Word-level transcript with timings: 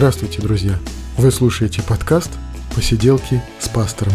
Здравствуйте, 0.00 0.40
друзья! 0.40 0.78
Вы 1.18 1.30
слушаете 1.30 1.82
подкаст 1.82 2.30
«Посиделки 2.74 3.42
с 3.58 3.68
пастором». 3.68 4.14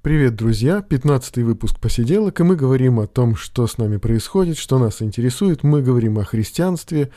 Привет, 0.00 0.34
друзья! 0.34 0.80
15 0.80 1.36
выпуск 1.38 1.78
«Посиделок», 1.78 2.40
и 2.40 2.44
мы 2.44 2.56
говорим 2.56 3.00
о 3.00 3.06
том, 3.06 3.36
что 3.36 3.66
с 3.66 3.76
нами 3.76 3.98
происходит, 3.98 4.56
что 4.56 4.78
нас 4.78 5.02
интересует. 5.02 5.62
Мы 5.62 5.82
говорим 5.82 6.18
о 6.18 6.24
христианстве, 6.24 7.10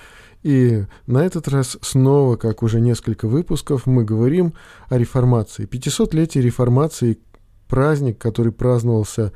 и 0.45 0.85
на 1.07 1.25
этот 1.25 1.47
раз 1.47 1.75
снова, 1.81 2.35
как 2.35 2.61
уже 2.61 2.79
несколько 2.79 3.27
выпусков, 3.27 3.87
мы 3.87 4.03
говорим 4.03 4.53
о 4.89 4.99
реформации. 4.99 5.67
500-летие 5.67 6.43
реформации– 6.43 7.17
праздник, 7.67 8.19
который 8.19 8.51
праздновался 8.51 9.33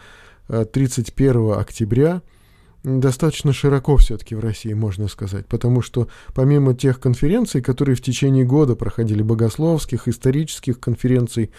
31 0.48 1.36
э, 1.36 1.54
октября– 1.56 2.22
достаточно 2.84 3.54
широко 3.54 3.98
все-таки 3.98 4.36
в 4.36 4.40
России, 4.40 4.74
можно 4.74 5.08
сказать, 5.08 5.48
потому 5.48 5.82
что 5.82 6.08
помимо 6.36 6.76
тех 6.76 7.00
конференций, 7.00 7.62
которые 7.62 7.96
в 7.96 8.02
течение 8.02 8.46
года 8.46 8.76
проходили, 8.76 9.22
богословских, 9.24 10.08
исторических 10.08 10.80
конференций, 10.80 11.52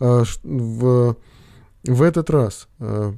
э, 0.00 0.24
в 0.44 1.16
в 1.84 2.02
этот 2.02 2.28
раз 2.28 2.68
э, 2.80 3.12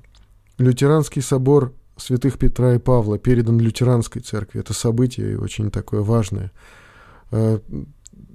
Лютеранский 0.59 1.23
собор 1.23 1.73
святых 2.01 2.39
Петра 2.39 2.75
и 2.75 2.79
Павла 2.79 3.19
передан 3.19 3.59
Лютеранской 3.59 4.23
церкви. 4.23 4.61
Это 4.61 4.75
событие 4.75 5.39
очень 5.39 5.71
такое 5.71 6.03
важное. 6.03 6.53
Э, 7.31 7.59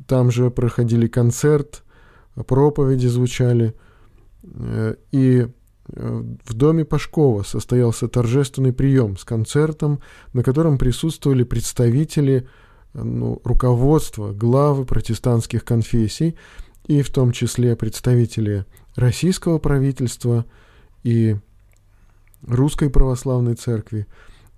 там 0.08 0.32
же 0.32 0.52
проходили 0.52 1.08
концерт, 1.08 1.84
проповеди 2.48 3.08
звучали. 3.08 3.74
Э, 4.44 4.96
и 5.12 5.48
э, 5.88 6.24
в 6.46 6.54
доме 6.54 6.86
Пашкова 6.86 7.44
состоялся 7.44 8.08
торжественный 8.08 8.74
прием 8.74 9.18
с 9.18 9.24
концертом, 9.24 10.02
на 10.34 10.44
котором 10.44 10.78
присутствовали 10.78 11.44
представители 11.44 12.48
ну, 12.94 13.42
руководства, 13.44 14.32
главы 14.32 14.86
протестантских 14.86 15.66
конфессий, 15.66 16.36
и 16.88 17.02
в 17.02 17.10
том 17.10 17.32
числе 17.32 17.76
представители 17.76 18.66
российского 18.96 19.58
правительства 19.58 20.46
и 21.04 21.36
русской 22.48 22.90
православной 22.90 23.56
церкви. 23.56 24.08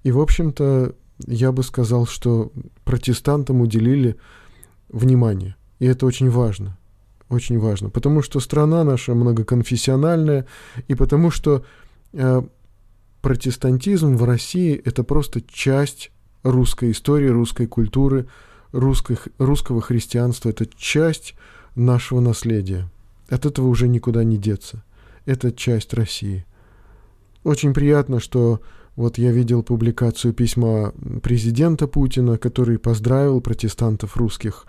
И, 0.03 0.11
в 0.11 0.19
общем-то, 0.19 0.95
я 1.25 1.52
бы 1.52 1.63
сказал, 1.63 2.05
что 2.05 2.52
протестантам 2.83 3.61
уделили 3.61 4.17
внимание. 4.89 5.55
И 5.79 5.85
это 5.85 6.05
очень 6.05 6.29
важно. 6.29 6.77
Очень 7.29 7.59
важно. 7.59 7.89
Потому 7.89 8.21
что 8.21 8.39
страна 8.39 8.83
наша 8.83 9.13
многоконфессиональная, 9.13 10.45
и 10.88 10.95
потому 10.95 11.29
что 11.29 11.66
э, 12.13 12.41
протестантизм 13.21 14.16
в 14.16 14.23
России– 14.23 14.81
это 14.85 15.03
просто 15.03 15.41
часть 15.41 16.11
русской 16.44 16.91
истории, 16.91 17.27
русской 17.27 17.67
культуры, 17.67 18.27
русской, 18.72 19.17
русского 19.38 19.81
христианства. 19.81 20.49
Это 20.49 20.66
часть 20.77 21.35
нашего 21.75 22.22
наследия. 22.22 22.89
От 23.29 23.45
этого 23.45 23.67
уже 23.67 23.88
никуда 23.88 24.23
не 24.23 24.38
деться. 24.38 24.83
Это 25.25 25.51
часть 25.51 25.94
России. 25.94 26.45
Очень 27.48 27.73
приятно, 27.73 28.20
что 28.20 28.59
вот 28.98 29.17
я 29.17 29.31
видел 29.31 29.64
публикацию 29.64 30.34
письма 30.34 30.92
президента 31.23 31.88
Путина, 31.88 32.38
который 32.38 32.78
поздравил 32.78 33.40
протестантов 33.40 34.17
русских 34.17 34.66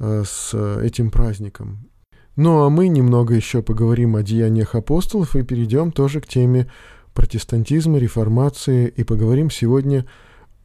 э, 0.00 0.24
с 0.26 0.52
этим 0.82 1.12
праздником. 1.12 1.88
Ну 2.34 2.64
а 2.64 2.68
мы 2.68 2.88
немного 2.88 3.32
еще 3.34 3.62
поговорим 3.62 4.16
о 4.16 4.24
деяниях 4.24 4.74
апостолов 4.74 5.36
и 5.36 5.44
перейдем 5.44 5.92
тоже 5.92 6.20
к 6.20 6.26
теме 6.26 6.68
протестантизма, 7.14 7.98
реформации 7.98 8.88
и 8.88 9.04
поговорим 9.04 9.48
сегодня 9.48 10.04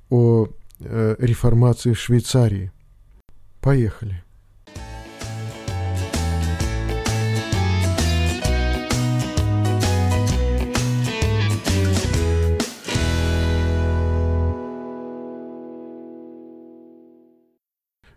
о 0.09 0.47
э, 0.79 1.15
реформации 1.19 1.93
в 1.93 1.99
Швейцарии. 1.99 2.71
Поехали. 3.59 4.23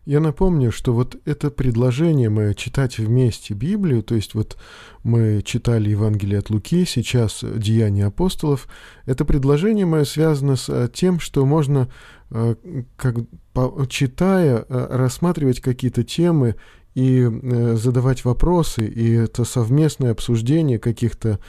Я 0.06 0.20
напомню, 0.20 0.70
что 0.70 0.92
вот 0.92 1.16
это 1.24 1.50
предложение 1.50 2.28
мое 2.28 2.52
читать 2.52 2.98
вместе 2.98 3.54
Библию, 3.54 4.02
то 4.02 4.14
есть 4.14 4.34
вот 4.34 4.58
мы 5.02 5.40
читали 5.42 5.88
Евангелие 5.88 6.40
от 6.40 6.50
Луки, 6.50 6.84
сейчас 6.84 7.42
Деяния 7.42 8.06
апостолов, 8.06 8.68
это 9.06 9.24
предложение 9.24 9.86
мое 9.86 10.04
связано 10.04 10.56
с 10.56 10.68
э, 10.68 10.90
тем, 10.92 11.20
что 11.20 11.46
можно, 11.46 11.88
э, 12.30 12.54
как, 12.96 13.16
читая, 13.88 14.66
э, 14.68 14.86
рассматривать 14.90 15.60
какие-то 15.60 16.04
темы 16.04 16.56
и 16.94 17.26
задавать 17.74 18.24
вопросы, 18.24 18.86
и 18.86 19.14
это 19.14 19.44
совместное 19.44 20.12
обсуждение 20.12 20.78
каких-то 20.78 21.40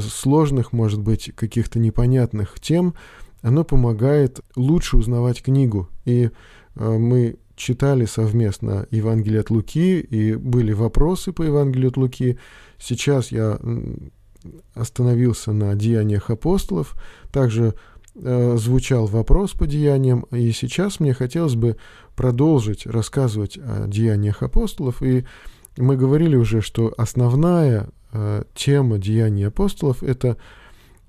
сложных, 0.00 0.72
может 0.72 1.00
быть, 1.00 1.30
каких-то 1.36 1.78
непонятных 1.78 2.58
тем, 2.58 2.94
оно 3.42 3.64
помогает 3.64 4.40
лучше 4.56 4.96
узнавать 4.96 5.42
книгу. 5.42 5.90
И 6.06 6.30
мы 6.74 7.36
читали 7.58 8.06
совместно 8.06 8.86
Евангелие 8.90 9.40
от 9.40 9.50
Луки, 9.50 10.00
и 10.00 10.34
были 10.34 10.72
вопросы 10.72 11.32
по 11.32 11.42
Евангелию 11.42 11.90
от 11.90 11.96
Луки. 11.96 12.38
Сейчас 12.78 13.32
я 13.32 13.58
остановился 14.74 15.52
на 15.52 15.74
деяниях 15.74 16.30
апостолов, 16.30 16.96
также 17.32 17.74
э, 18.14 18.56
звучал 18.56 19.06
вопрос 19.06 19.52
по 19.52 19.66
деяниям, 19.66 20.20
и 20.30 20.52
сейчас 20.52 21.00
мне 21.00 21.12
хотелось 21.12 21.56
бы 21.56 21.76
продолжить 22.16 22.86
рассказывать 22.86 23.58
о 23.58 23.86
деяниях 23.88 24.42
апостолов, 24.42 25.02
и 25.02 25.24
мы 25.76 25.96
говорили 25.96 26.36
уже, 26.36 26.60
что 26.60 26.94
основная 26.96 27.88
э, 28.12 28.44
тема 28.54 28.98
деяний 28.98 29.48
апостолов– 29.48 30.02
это 30.04 30.36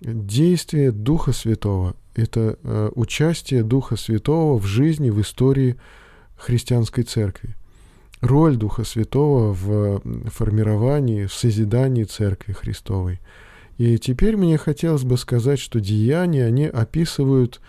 действие 0.01 0.91
Духа 0.91 1.31
Святого, 1.31 1.95
это 2.15 2.57
э, 2.63 2.89
участие 2.95 3.63
Духа 3.63 3.95
Святого 3.95 4.57
в 4.57 4.65
жизни, 4.65 5.09
в 5.09 5.21
истории 5.21 5.77
христианской 6.39 7.03
церкви. 7.03 7.55
Роль 8.22 8.57
Духа 8.57 8.83
Святого 8.83 9.53
в 9.53 10.01
формировании, 10.29 11.25
в 11.25 11.33
созидании 11.33 12.03
церкви 12.03 12.53
Христовой. 12.53 13.19
И 13.77 13.97
теперь 13.97 14.35
мне 14.35 14.57
хотелось 14.57 15.03
бы 15.03 15.17
сказать, 15.17 15.59
что 15.59 15.79
деяния, 15.79 16.45
они 16.45 16.66
описывают 16.66 17.61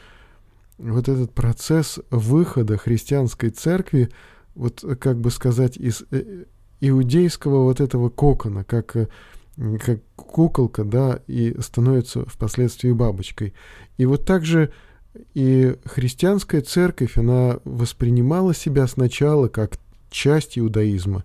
вот 0.77 1.09
этот 1.09 1.33
процесс 1.33 2.01
выхода 2.11 2.77
христианской 2.77 3.51
церкви, 3.51 4.09
вот 4.57 4.85
как 4.99 5.21
бы 5.21 5.31
сказать, 5.31 5.77
из 5.77 6.03
э, 6.11 6.45
иудейского 6.81 7.63
вот 7.63 7.81
этого 7.81 8.09
кокона, 8.09 8.65
как, 8.65 8.97
э, 8.97 9.07
как 9.85 10.01
куколка, 10.17 10.83
да, 10.83 11.21
и 11.29 11.55
становится 11.61 12.25
впоследствии 12.27 12.91
бабочкой. 12.91 13.55
И 13.97 14.07
вот 14.07 14.25
также 14.25 14.73
и 15.35 15.77
христианская 15.85 16.61
церковь, 16.61 17.17
она 17.19 17.59
воспринимала 17.65 18.55
себя 18.55 18.87
сначала 18.87 19.49
как 19.49 19.79
часть 20.11 20.59
иудаизма. 20.59 21.25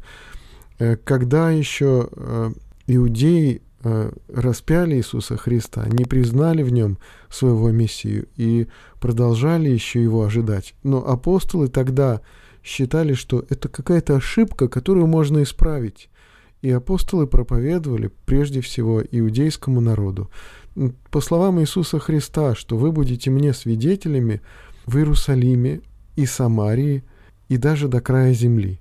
Э, 0.79 0.95
когда 0.97 1.51
еще 1.51 2.09
э, 2.11 2.51
иудеи 2.87 3.61
э, 3.83 4.11
распяли 4.33 4.95
Иисуса 4.95 5.37
Христа, 5.37 5.81
они 5.81 6.05
признали 6.05 6.63
в 6.63 6.71
нем 6.71 6.97
своего 7.29 7.71
Мессию 7.71 8.27
и 8.35 8.67
продолжали 8.99 9.69
еще 9.69 10.01
его 10.01 10.23
ожидать. 10.23 10.73
Но 10.83 11.05
апостолы 11.07 11.67
тогда 11.67 12.21
считали, 12.63 13.13
что 13.13 13.45
это 13.49 13.69
какая-то 13.69 14.15
ошибка, 14.15 14.67
которую 14.67 15.07
можно 15.07 15.43
исправить. 15.43 16.09
И 16.61 16.71
апостолы 16.71 17.27
проповедовали 17.27 18.09
прежде 18.25 18.61
всего 18.61 19.01
иудейскому 19.01 19.81
народу 19.81 20.29
по 21.09 21.21
словам 21.21 21.61
Иисуса 21.61 21.99
Христа, 21.99 22.53
что 22.55 22.77
вы 22.77 22.91
будете 22.91 23.29
мне 23.31 23.53
свидетелями 23.53 24.41
в 24.85 24.97
Иерусалиме 24.97 25.81
и 26.15 26.25
Самарии 26.25 27.03
и 27.47 27.57
даже 27.57 27.87
до 27.87 28.01
края 28.01 28.33
земли. 28.33 28.79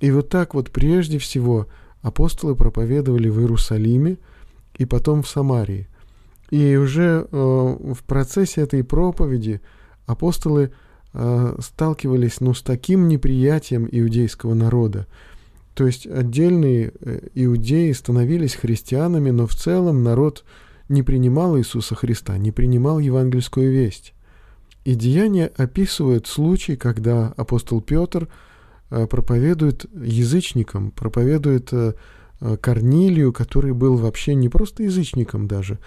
И 0.00 0.10
вот 0.10 0.28
так 0.28 0.54
вот 0.54 0.70
прежде 0.70 1.18
всего 1.18 1.66
апостолы 2.02 2.54
проповедовали 2.54 3.28
в 3.28 3.40
Иерусалиме 3.40 4.18
и 4.76 4.84
потом 4.84 5.22
в 5.22 5.28
Самарии. 5.28 5.88
И 6.50 6.76
уже 6.76 7.26
э, 7.30 7.36
в 7.36 8.04
процессе 8.06 8.60
этой 8.60 8.84
проповеди 8.84 9.62
апостолы 10.06 10.72
э, 11.14 11.56
сталкивались 11.60 12.40
ну, 12.40 12.52
с 12.52 12.60
таким 12.60 13.08
неприятием 13.08 13.88
иудейского 13.90 14.52
народа. 14.52 15.06
То 15.74 15.86
есть 15.86 16.06
отдельные 16.06 16.92
э, 17.00 17.28
иудеи 17.34 17.90
становились 17.92 18.54
христианами, 18.54 19.30
но 19.30 19.46
в 19.46 19.54
целом 19.54 20.04
народ 20.04 20.44
не 20.88 21.02
принимал 21.02 21.58
Иисуса 21.58 21.96
Христа, 21.96 22.38
не 22.38 22.52
принимал 22.52 23.00
евангельскую 23.00 23.72
весть. 23.72 24.14
И 24.84 24.94
деяния 24.94 25.50
описывают 25.56 26.26
случай, 26.26 26.76
когда 26.76 27.32
апостол 27.36 27.80
Петр 27.80 28.28
э, 28.90 29.06
проповедует 29.08 29.86
язычникам, 30.00 30.92
проповедует 30.92 31.72
э, 31.72 31.94
Корнилию, 32.60 33.32
который 33.32 33.72
был 33.72 33.96
вообще 33.96 34.34
не 34.34 34.48
просто 34.48 34.82
язычником 34.84 35.48
даже, 35.48 35.78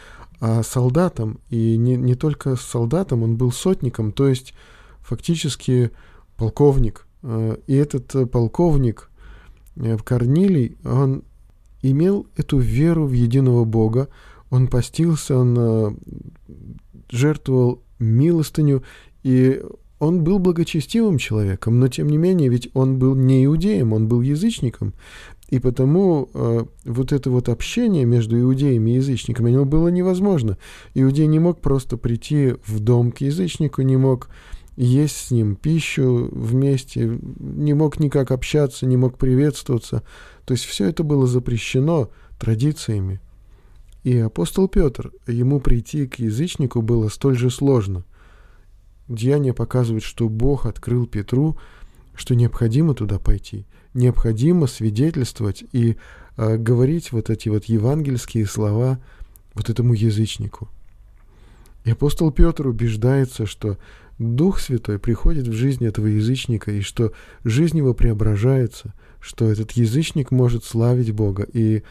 а 0.42 0.63
солдатом. 0.63 1.40
И 1.50 1.78
не, 1.78 1.95
не 1.95 2.16
только 2.16 2.56
солдатом, 2.57 3.24
он 3.24 3.38
был 3.38 3.51
сотником, 3.51 4.12
то 4.12 4.28
есть 4.28 4.54
фактически 5.01 5.92
полковник. 6.36 7.06
И 7.68 7.75
этот 7.75 8.31
полковник 8.31 9.10
Корнилий, 10.03 10.77
он 10.83 11.24
имел 11.81 12.27
эту 12.35 12.57
веру 12.57 13.06
в 13.06 13.13
единого 13.13 13.65
Бога, 13.65 14.09
он 14.50 14.68
постился, 14.68 15.38
он 15.38 15.97
жертвовал 17.09 17.81
милостыню, 18.00 18.83
и 19.24 19.62
он 20.00 20.24
был 20.24 20.39
благочестивым 20.39 21.18
человеком, 21.18 21.79
но 21.79 21.88
тем 21.88 22.07
не 22.07 22.18
менее, 22.18 22.50
ведь 22.50 22.69
он 22.74 23.00
был 23.00 23.15
не 23.15 23.45
иудеем, 23.45 23.94
он 23.94 24.07
был 24.07 24.21
язычником. 24.21 24.94
И 25.50 25.59
потому 25.59 26.30
э, 26.33 26.65
вот 26.83 27.13
это 27.13 27.31
вот 27.31 27.47
общение 27.47 28.03
между 28.06 28.39
иудеями 28.39 28.91
и 28.91 28.95
язычниками, 28.95 29.53
оно 29.53 29.65
было 29.65 29.88
невозможно. 29.88 30.57
Иудей 30.94 31.25
не 31.25 31.39
мог 31.39 31.62
просто 31.62 31.95
прийти 31.95 32.56
в 32.65 32.81
дом 32.81 33.12
к 33.12 33.21
язычнику, 33.21 33.81
не 33.81 33.95
мог 33.95 34.30
есть 34.77 35.18
с 35.18 35.31
ним 35.31 35.56
пищу 35.56 36.29
вместе, 36.31 37.19
не 37.39 37.74
мог 37.74 38.00
никак 38.00 38.31
общаться, 38.31 38.85
не 38.85 38.95
мог 38.95 39.18
приветствоваться. 39.18 40.03
То 40.45 40.53
есть 40.53 40.65
все 40.65 40.88
это 40.88 41.03
было 41.03 41.25
запрещено 41.25 42.12
традициями. 42.39 43.19
И 44.03 44.18
апостол 44.19 44.68
Петр, 44.68 45.12
ему 45.25 45.59
прийти 45.59 46.07
к 46.07 46.19
язычнику 46.19 46.81
было 46.83 47.09
столь 47.09 47.38
же 47.38 47.50
сложно. 47.50 48.06
Деяние 49.07 49.53
показывает, 49.53 50.03
что 50.03 50.29
Бог 50.29 50.68
открыл 50.68 51.07
Петру, 51.07 51.57
что 52.15 52.35
необходимо 52.35 52.94
туда 52.94 53.18
пойти, 53.19 53.65
необходимо 53.94 54.68
свидетельствовать 54.68 55.63
и 55.71 55.97
э, 56.38 56.57
говорить 56.57 57.12
вот 57.12 57.30
эти 57.30 57.50
вот 57.50 57.65
евангельские 57.65 58.45
слова 58.45 59.00
вот 59.56 59.69
этому 59.69 59.94
язычнику. 59.94 60.69
И 61.83 61.91
апостол 61.91 62.31
Петр 62.31 62.68
убеждается, 62.68 63.45
что 63.45 63.77
Дух 64.19 64.60
Святой 64.60 64.98
приходит 64.98 65.48
в 65.48 65.54
жизнь 65.54 65.86
этого 65.86 66.08
язычника, 66.08 66.72
и 66.72 66.81
что 66.81 67.14
жизнь 67.44 67.78
его 67.78 67.94
преображается, 67.94 68.94
что 69.19 69.50
этот 69.50 69.74
язычник 69.74 70.31
может 70.31 70.64
славить 70.64 71.12
Бога. 71.12 71.46
И 71.54 71.84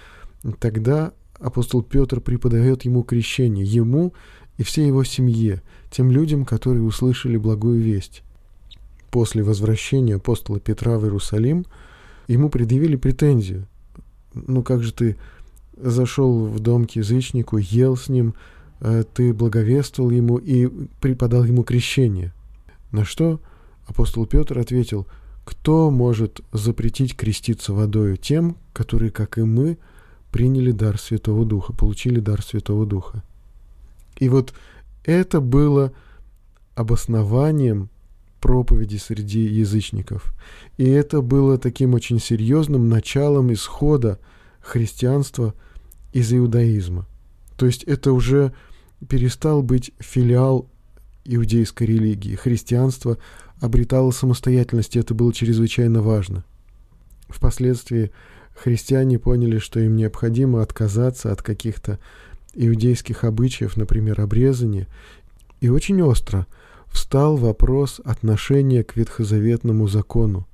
тогда 0.59 1.13
апостол 1.39 1.83
Петр 1.83 2.21
преподает 2.21 2.85
ему 2.85 3.03
крещение, 3.03 3.65
ему 3.65 4.13
и 4.59 4.63
всей 4.63 4.87
его 4.87 5.05
семье, 5.05 5.63
тем 5.91 6.11
людям, 6.11 6.45
которые 6.45 6.83
услышали 6.83 7.37
благую 7.37 7.81
весть. 7.81 8.23
После 9.11 9.43
возвращения 9.43 10.17
апостола 10.17 10.59
Петра 10.59 10.99
в 10.99 11.05
Иерусалим 11.05 11.65
ему 12.27 12.51
предъявили 12.51 12.97
претензию. 12.97 13.69
Ну 14.35 14.63
как 14.63 14.83
же 14.83 14.93
ты 14.93 15.17
зашел 15.77 16.47
в 16.47 16.59
дом 16.59 16.87
к 16.87 16.93
язычнику, 16.93 17.59
ел 17.59 17.97
с 17.97 18.09
ним, 18.09 18.35
ты 19.15 19.33
благовествовал 19.33 20.11
ему 20.11 20.37
и 20.37 20.67
преподал 21.01 21.45
ему 21.45 21.63
крещение. 21.63 22.33
На 22.93 23.05
что 23.05 23.41
апостол 23.87 24.27
Петр 24.27 24.59
ответил, 24.59 25.07
кто 25.45 25.91
может 25.91 26.41
запретить 26.53 27.17
креститься 27.17 27.73
водою 27.73 28.17
тем, 28.17 28.57
которые, 28.73 29.11
как 29.11 29.39
и 29.39 29.43
мы, 29.43 29.79
приняли 30.33 30.73
дар 30.73 30.99
Святого 30.99 31.45
Духа, 31.45 31.73
получили 31.73 32.21
дар 32.21 32.43
Святого 32.43 32.85
Духа. 32.85 33.23
И 34.19 34.29
вот 34.29 34.53
это 35.05 35.41
было 35.41 35.93
обоснованием 36.75 37.91
проповеди 38.41 38.97
среди 38.97 39.41
язычников. 39.41 40.35
И 40.77 40.85
это 40.85 41.23
было 41.23 41.59
таким 41.59 41.95
очень 41.95 42.21
серьезным 42.21 42.89
началом 42.89 43.53
исхода 43.53 44.19
христианства 44.61 45.55
из 46.13 46.33
иудаизма. 46.33 47.07
То 47.57 47.67
есть 47.67 47.83
это 47.85 48.13
уже 48.13 48.53
перестал 49.09 49.63
быть 49.63 49.93
филиал 49.99 50.69
иудейской 51.25 51.87
религии. 51.87 52.35
Христианство 52.35 53.19
обретало 53.61 54.11
самостоятельность, 54.11 54.97
и 54.97 54.99
это 54.99 55.15
было 55.15 55.33
чрезвычайно 55.33 56.03
важно. 56.03 56.45
Впоследствии 57.29 58.13
христиане 58.55 59.19
поняли, 59.19 59.59
что 59.59 59.81
им 59.81 59.97
необходимо 59.97 60.63
отказаться 60.63 61.33
от 61.33 61.43
каких-то 61.43 61.99
иудейских 62.55 63.25
обычаев, 63.25 63.77
например, 63.77 64.21
обрезания, 64.21 64.87
и 65.61 65.69
очень 65.69 66.01
остро 66.03 66.47
встал 66.87 67.37
вопрос 67.37 68.01
отношения 68.05 68.85
к 68.85 68.97
ветхозаветному 68.97 69.89
закону. 69.89 70.47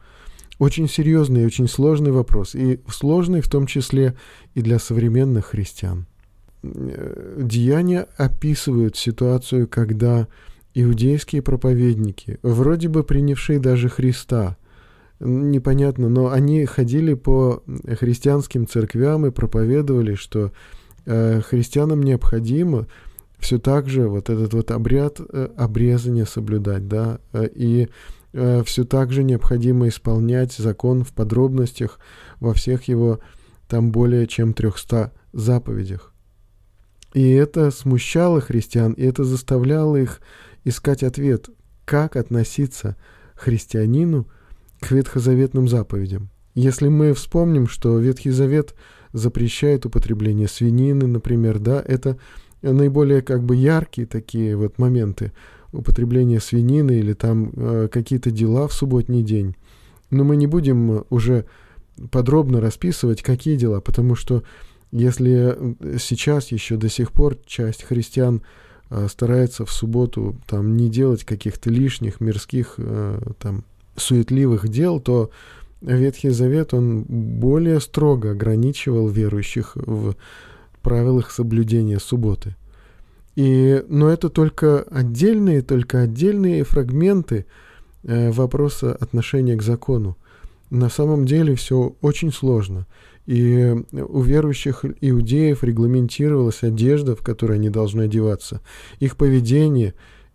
Очень 0.58 0.88
серьезный 0.88 1.42
и 1.42 1.46
очень 1.46 1.68
сложный 1.68 2.12
вопрос, 2.12 2.54
и 2.54 2.80
сложный 2.88 3.40
в 3.40 3.48
том 3.48 3.66
числе 3.66 4.16
и 4.54 4.62
для 4.62 4.78
современных 4.78 5.46
христиан. 5.46 6.06
Деяния 6.62 8.06
описывают 8.16 8.96
ситуацию, 8.96 9.68
когда 9.68 10.28
иудейские 10.74 11.42
проповедники, 11.42 12.38
вроде 12.42 12.88
бы 12.88 13.04
принявшие 13.04 13.58
даже 13.58 13.88
Христа, 13.88 14.56
непонятно, 15.20 16.08
но 16.08 16.30
они 16.30 16.64
ходили 16.66 17.14
по 17.14 17.62
христианским 17.98 18.66
церквям 18.66 19.26
и 19.26 19.30
проповедовали, 19.30 20.14
что 20.14 20.52
э, 21.04 21.40
христианам 21.40 22.02
необходимо 22.02 22.86
все 23.38 23.58
так 23.58 23.88
же 23.88 24.08
вот 24.08 24.30
этот 24.30 24.54
вот 24.54 24.70
обряд 24.70 25.20
э, 25.20 25.48
обрезания 25.56 26.24
соблюдать, 26.24 26.88
да, 26.88 27.18
э, 27.32 27.48
и 27.54 27.88
э, 28.32 28.62
все 28.64 28.84
так 28.84 29.12
же 29.12 29.24
необходимо 29.24 29.88
исполнять 29.88 30.52
закон 30.52 31.04
в 31.04 31.12
подробностях 31.12 31.98
во 32.40 32.54
всех 32.54 32.84
его 32.84 33.20
там 33.68 33.90
более 33.90 34.26
чем 34.26 34.54
300 34.54 35.12
заповедях. 35.32 36.11
И 37.14 37.30
это 37.30 37.70
смущало 37.70 38.40
христиан, 38.40 38.92
и 38.92 39.04
это 39.04 39.24
заставляло 39.24 39.96
их 39.96 40.20
искать 40.64 41.02
ответ, 41.02 41.50
как 41.84 42.16
относиться 42.16 42.96
христианину 43.34 44.26
к 44.80 44.90
ветхозаветным 44.90 45.68
заповедям. 45.68 46.30
Если 46.54 46.88
мы 46.88 47.12
вспомним, 47.14 47.66
что 47.66 47.98
Ветхий 47.98 48.30
Завет 48.30 48.74
запрещает 49.12 49.86
употребление 49.86 50.48
свинины, 50.48 51.06
например, 51.06 51.58
да, 51.58 51.82
это 51.86 52.18
наиболее 52.62 53.22
как 53.22 53.42
бы 53.42 53.56
яркие 53.56 54.06
такие 54.06 54.56
вот 54.56 54.78
моменты 54.78 55.32
употребления 55.72 56.40
свинины 56.40 56.92
или 56.92 57.14
там 57.14 57.52
э, 57.56 57.88
какие-то 57.90 58.30
дела 58.30 58.68
в 58.68 58.74
субботний 58.74 59.22
день. 59.22 59.56
Но 60.10 60.24
мы 60.24 60.36
не 60.36 60.46
будем 60.46 61.04
уже 61.08 61.46
подробно 62.10 62.60
расписывать, 62.60 63.22
какие 63.22 63.56
дела, 63.56 63.80
потому 63.80 64.14
что 64.14 64.42
если 64.92 65.76
сейчас 65.98 66.52
еще 66.52 66.76
до 66.76 66.88
сих 66.88 67.12
пор 67.12 67.38
часть 67.46 67.82
христиан 67.82 68.42
э, 68.90 69.08
старается 69.10 69.64
в 69.64 69.72
субботу 69.72 70.36
там 70.46 70.76
не 70.76 70.88
делать 70.88 71.24
каких-то 71.24 71.70
лишних 71.70 72.20
мирских 72.20 72.74
э, 72.76 73.20
там 73.38 73.64
суетливых 73.96 74.68
дел, 74.68 75.00
то 75.00 75.30
Ветхий 75.82 76.30
Завет, 76.30 76.74
он 76.74 77.02
более 77.02 77.80
строго 77.80 78.30
ограничивал 78.30 79.08
верующих 79.08 79.72
в 79.74 80.14
правилах 80.80 81.30
соблюдения 81.30 81.98
субботы. 81.98 82.54
И, 83.34 83.82
но 83.88 84.08
это 84.10 84.28
только 84.28 84.82
отдельные, 84.82 85.62
только 85.62 86.02
отдельные 86.02 86.64
фрагменты 86.64 87.46
э, 88.04 88.30
вопроса 88.30 88.94
отношения 88.94 89.56
к 89.56 89.62
закону. 89.62 90.16
На 90.70 90.88
самом 90.88 91.26
деле 91.26 91.54
все 91.54 91.96
очень 92.00 92.32
сложно. 92.32 92.86
И 93.26 93.76
у 93.92 94.20
верующих 94.20 94.84
иудеев 95.00 95.62
регламентировалась 95.62 96.62
одежда, 96.62 97.14
в 97.14 97.22
которой 97.22 97.58
они 97.58 97.70
должны 97.70 98.02
одеваться, 98.02 98.60
их 98.98 99.16
поведение, 99.16 99.94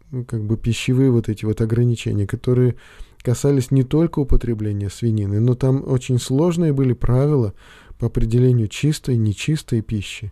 ну, 0.09 0.23
как 0.23 0.45
бы 0.45 0.55
пищевые 0.55 1.11
вот 1.11 1.27
эти 1.27 1.43
вот 1.43 1.59
ограничения, 1.59 2.25
которые 2.25 2.75
касались 3.21 3.71
не 3.71 3.83
только 3.83 4.19
употребления 4.19 4.89
свинины, 4.89 5.41
но 5.41 5.53
там 5.55 5.83
очень 5.85 6.17
сложные 6.17 6.71
были 6.71 6.93
правила 6.93 7.53
по 7.99 8.07
определению 8.07 8.69
чистой 8.69 9.15
и 9.15 9.19
нечистой 9.19 9.81
пищи. 9.81 10.31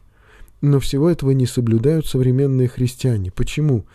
Но 0.62 0.80
всего 0.80 1.10
этого 1.10 1.32
не 1.32 1.46
соблюдают 1.46 2.08
современные 2.08 2.70
христиане. 2.70 3.32
Почему? 3.32 3.86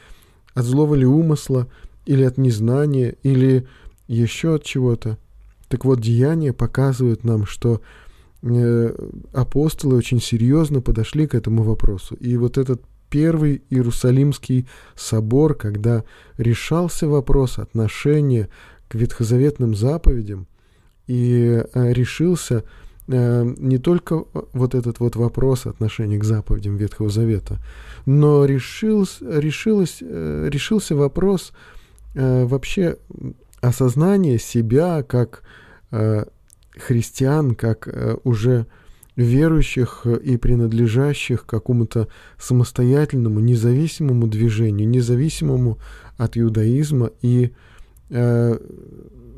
От 0.52 0.64
злого 0.64 0.94
ли 0.94 1.06
умысла, 1.06 1.68
или 2.04 2.24
от 2.24 2.36
незнания, 2.36 3.16
или 3.22 3.66
еще 4.06 4.56
от 4.56 4.64
чего-то. 4.64 5.16
Так 5.68 5.84
вот, 5.84 6.00
деяния 6.00 6.52
показывают 6.52 7.24
нам, 7.24 7.46
что 7.46 7.76
э, 7.76 8.09
апостолы 9.32 9.96
очень 9.96 10.20
серьезно 10.20 10.80
подошли 10.80 11.26
к 11.26 11.34
этому 11.34 11.62
вопросу. 11.62 12.14
И 12.14 12.36
вот 12.36 12.56
этот 12.58 12.82
первый 13.10 13.62
Иерусалимский 13.68 14.66
собор, 14.94 15.54
когда 15.54 16.04
решался 16.38 17.08
вопрос 17.08 17.58
отношения 17.58 18.48
к 18.88 18.94
ветхозаветным 18.94 19.74
заповедям 19.74 20.46
и 21.06 21.62
э, 21.62 21.92
решился 21.92 22.64
э, 23.08 23.54
не 23.58 23.78
только 23.78 24.24
вот 24.52 24.74
этот 24.74 25.00
вот 25.00 25.16
вопрос 25.16 25.66
отношения 25.66 26.18
к 26.18 26.24
заповедям 26.24 26.76
Ветхого 26.76 27.10
Завета, 27.10 27.58
но 28.06 28.44
решился, 28.44 29.24
решилось, 29.38 29.98
э, 30.00 30.48
решился 30.50 30.94
вопрос 30.94 31.52
вообще 32.12 32.96
осознания 33.60 34.40
себя 34.40 35.04
как 35.04 35.44
христиан, 36.76 37.54
как 37.54 37.88
уже 38.24 38.66
верующих 39.16 40.06
и 40.06 40.36
принадлежащих 40.36 41.46
какому-то 41.46 42.08
самостоятельному, 42.38 43.40
независимому 43.40 44.26
движению, 44.26 44.88
независимому 44.88 45.78
от 46.16 46.36
иудаизма, 46.36 47.10
и 47.22 47.52
э, 48.10 48.58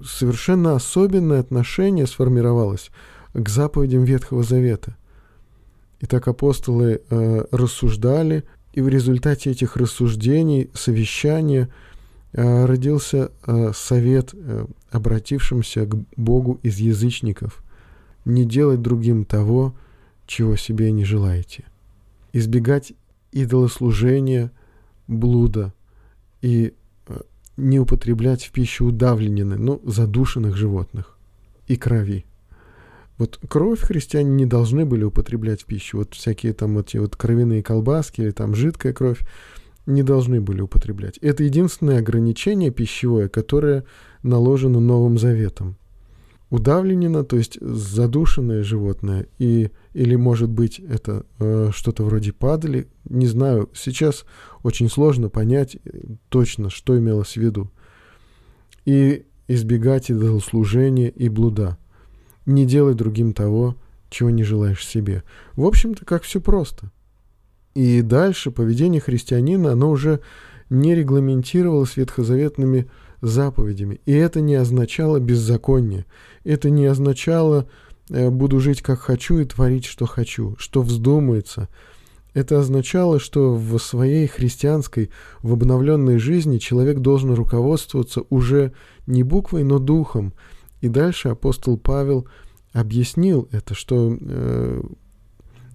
совершенно 0.05 0.75
особенное 0.75 1.41
отношение 1.41 2.07
сформировалось 2.07 2.91
к 3.35 3.49
заповедям 3.49 4.05
Ветхого 4.05 4.43
Завета. 4.43 4.97
И 6.01 6.07
так 6.07 6.29
апостолы 6.29 7.01
э, 7.09 7.45
рассуждали, 7.51 8.45
и 8.73 8.81
в 8.81 8.89
результате 8.89 9.51
этих 9.51 9.77
рассуждений, 9.77 10.71
совещания, 10.75 11.69
э, 11.69 11.92
родился 12.33 13.31
э, 13.47 13.73
совет 13.75 14.31
э, 14.33 14.67
обратившимся 14.91 15.87
к 15.87 15.97
Богу 16.17 16.59
из 16.63 16.79
язычников 16.79 17.63
не 18.25 18.45
делать 18.45 18.81
другим 18.81 19.25
того, 19.25 19.75
чего 20.27 20.57
себе 20.57 20.93
не 20.93 21.05
желаете. 21.05 21.65
Избегать 22.33 22.93
идолослужения, 23.33 24.51
блуда 25.09 25.75
и 26.41 26.73
э, 27.07 27.21
не 27.57 27.79
употреблять 27.79 28.45
в 28.45 28.53
пищу 28.53 28.87
удавленины, 28.87 29.57
ну, 29.57 29.83
задушенных 29.85 30.57
животных 30.57 31.19
и 31.67 31.77
крови. 31.77 32.25
Вот 33.19 33.39
кровь 33.49 33.81
христиане 33.81 34.31
не 34.31 34.47
должны 34.47 34.85
были 34.85 35.05
употреблять 35.05 35.63
в 35.63 35.67
пищу. 35.67 35.99
Вот 35.99 36.15
всякие 36.15 36.55
там 36.55 36.79
эти 36.79 36.97
вот 36.97 37.15
кровяные 37.15 37.63
колбаски 37.63 38.23
или 38.23 38.31
там 38.31 38.55
жидкая 38.55 38.93
кровь 38.93 39.21
не 39.87 40.03
должны 40.03 40.41
были 40.41 40.61
употреблять. 40.61 41.19
Это 41.19 41.45
единственное 41.45 41.99
ограничение 41.99 42.71
пищевое, 42.71 43.29
которое 43.29 43.85
наложено 44.23 44.81
Новым 44.81 45.19
Заветом. 45.19 45.77
Удавленина, 46.51 47.25
то 47.25 47.37
есть 47.37 47.59
задушенное 47.61 48.63
животное, 48.63 49.27
и, 49.39 49.71
или, 49.95 50.17
может 50.17 50.51
быть, 50.51 50.79
это 50.81 51.25
э, 51.39 51.71
что-то 51.73 52.05
вроде 52.05 52.33
падали, 52.33 52.89
не 53.09 53.27
знаю. 53.27 53.71
Сейчас 53.75 54.27
очень 54.63 54.91
сложно 54.91 55.31
понять 55.31 55.77
э, 55.77 56.01
точно, 56.29 56.69
что 56.69 56.99
имелось 56.99 57.35
в 57.35 57.37
виду. 57.39 57.71
И 58.85 59.25
избегать 59.49 60.11
идолослужения 60.11 61.09
и 61.09 61.29
блуда– 61.29 61.79
не 62.47 62.67
делай 62.67 62.95
другим 62.95 63.33
того, 63.33 63.77
чего 64.11 64.31
не 64.31 64.43
желаешь 64.43 64.87
себе. 64.87 65.23
В 65.55 65.65
общем-то, 65.65 66.05
как 66.05 66.23
все 66.23 66.41
просто. 66.41 66.91
И 67.75 68.03
дальше 68.03 68.51
поведение 68.51 69.01
христианина, 69.01 69.73
оно 69.73 69.91
уже 69.91 70.21
не 70.71 70.95
регламентировалось 70.95 71.97
ветхозаветными 71.97 72.91
заповедями. 73.21 74.01
И 74.07 74.13
это 74.13 74.41
не 74.41 74.55
означало 74.55 75.21
беззаконие. 75.21 76.07
Это 76.45 76.71
не 76.71 76.87
означало 76.87 77.69
э, 78.11 78.31
«буду 78.31 78.61
жить 78.61 78.83
как 78.83 79.01
хочу 79.01 79.39
и 79.39 79.45
творить, 79.45 79.85
что 79.85 80.07
хочу», 80.07 80.57
что 80.59 80.83
вздумается. 80.83 81.69
Это 82.35 82.59
означало, 82.59 83.21
что 83.21 83.55
в 83.55 83.79
своей 83.79 84.27
христианской, 84.27 85.11
в 85.43 85.53
обновленной 85.53 86.19
жизни 86.19 86.59
человек 86.59 86.99
должен 86.99 87.33
руководствоваться 87.35 88.23
уже 88.31 88.73
не 89.07 89.23
буквой, 89.23 89.65
но 89.65 89.79
духом– 89.79 90.33
и 90.83 90.89
дальше 90.89 91.29
апостол 91.29 91.79
Павел 91.79 92.27
объяснил 92.73 93.49
это, 93.53 93.73
что 93.75 94.17
э, 94.21 94.83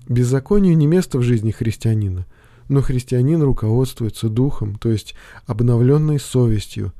беззаконию 0.07 0.77
не 0.77 0.87
место 0.87 1.17
в 1.17 1.23
жизни 1.23 1.51
христианина, 1.51 2.25
но 2.69 2.81
христианин 2.81 3.41
руководствуется 3.41 4.29
духом, 4.29 4.75
то 4.75 4.89
есть 4.89 5.15
обновленной 5.45 6.19
совестью, 6.19 6.93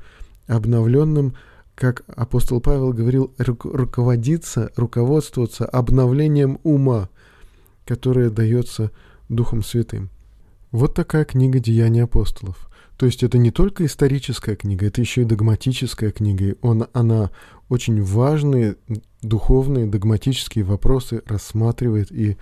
обновленным, 0.48 1.36
как 1.76 2.04
апостол 2.08 2.62
Павел 2.62 2.94
говорил, 2.94 3.34
руководиться, 3.38 4.72
руководствоваться 4.76 5.66
обновлением 5.66 6.60
ума, 6.64 7.10
которое 7.86 8.30
дается 8.30 8.92
Духом 9.30 9.62
Святым. 9.62 10.10
Вот 10.72 10.94
такая 10.94 11.26
книга 11.26 11.60
«Деяния 11.60 12.04
апостолов». 12.04 12.70
То 12.98 13.06
есть 13.06 13.22
это 13.22 13.38
не 13.38 13.52
только 13.52 13.86
историческая 13.86 14.56
книга, 14.56 14.88
это 14.88 15.02
еще 15.02 15.22
и 15.22 15.26
догматическая 15.26 16.12
книга. 16.12 16.46
И 16.46 16.56
он, 16.62 16.88
она 16.94 17.30
очень 17.70 18.02
важные 18.02 18.76
духовные, 19.22 19.86
догматические 19.86 20.64
вопросы 20.64 21.22
рассматривает 21.28 22.12
и 22.12 22.38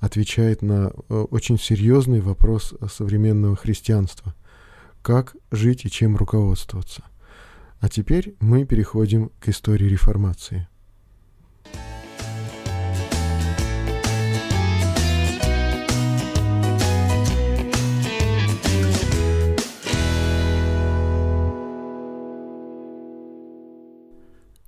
отвечает 0.00 0.62
на 0.62 0.92
э, 1.08 1.14
очень 1.30 1.58
серьезный 1.58 2.20
вопрос 2.20 2.74
современного 2.90 3.56
христианства. 3.56 4.34
Как 5.02 5.36
жить 5.50 5.84
и 5.84 5.90
чем 5.90 6.16
руководствоваться. 6.16 7.02
А 7.80 7.88
теперь 7.88 8.34
мы 8.40 8.64
переходим 8.64 9.30
к 9.40 9.48
истории 9.48 9.86
реформации. 9.86 10.68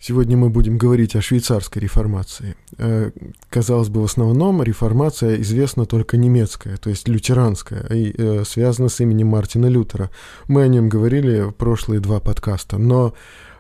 Сегодня 0.03 0.35
мы 0.35 0.49
будем 0.49 0.79
говорить 0.79 1.15
о 1.15 1.21
швейцарской 1.21 1.83
реформации. 1.83 2.57
Э, 2.79 3.11
казалось 3.51 3.91
бы, 3.91 4.01
в 4.01 4.05
основном 4.05 4.63
реформация 4.63 5.39
известна 5.43 5.85
только 5.85 6.17
немецкая, 6.17 6.79
то 6.79 6.89
есть 6.89 7.07
лютеранская, 7.07 7.87
и 7.91 8.15
э, 8.17 8.45
связана 8.47 8.89
с 8.89 8.99
именем 9.01 9.27
Мартина 9.27 9.67
Лютера. 9.67 10.09
Мы 10.49 10.63
о 10.63 10.69
нем 10.69 10.89
говорили 10.89 11.43
в 11.43 11.53
прошлые 11.53 12.01
два 12.01 12.19
подкаста. 12.19 12.79
Но 12.79 13.13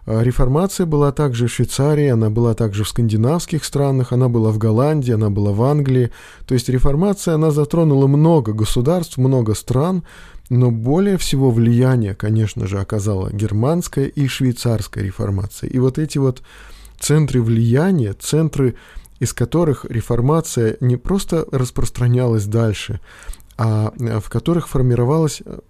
э, 0.06 0.22
реформация 0.24 0.86
была 0.86 1.12
также 1.12 1.46
в 1.46 1.52
Швейцарии, 1.52 2.08
она 2.08 2.30
была 2.30 2.54
также 2.54 2.84
в 2.84 2.88
скандинавских 2.88 3.62
странах, 3.62 4.12
она 4.12 4.30
была 4.30 4.50
в 4.50 4.56
Голландии, 4.56 5.12
она 5.12 5.28
была 5.28 5.52
в 5.52 5.62
Англии. 5.62 6.10
То 6.46 6.54
есть 6.54 6.70
реформация, 6.70 7.34
она 7.34 7.50
затронула 7.50 8.06
много 8.06 8.54
государств, 8.54 9.18
много 9.18 9.54
стран, 9.54 10.04
но 10.50 10.72
более 10.72 11.16
всего 11.16 11.50
влияние, 11.52 12.14
конечно 12.14 12.66
же, 12.66 12.80
оказала 12.80 13.30
германская 13.32 14.06
и 14.06 14.26
швейцарская 14.26 15.04
реформация. 15.04 15.70
И 15.70 15.78
вот 15.78 15.96
эти 15.98 16.18
вот 16.18 16.42
центры 16.98 17.40
влияния, 17.40 18.12
центры, 18.14 18.74
из 19.20 19.32
которых 19.32 19.86
реформация 19.88 20.76
не 20.80 20.96
просто 20.96 21.46
распространялась 21.52 22.46
дальше, 22.46 23.00
а 23.56 23.92
э, 23.98 24.18
в 24.18 24.28
которых 24.28 24.68
формировалось 24.68 25.40
э, 25.44 25.60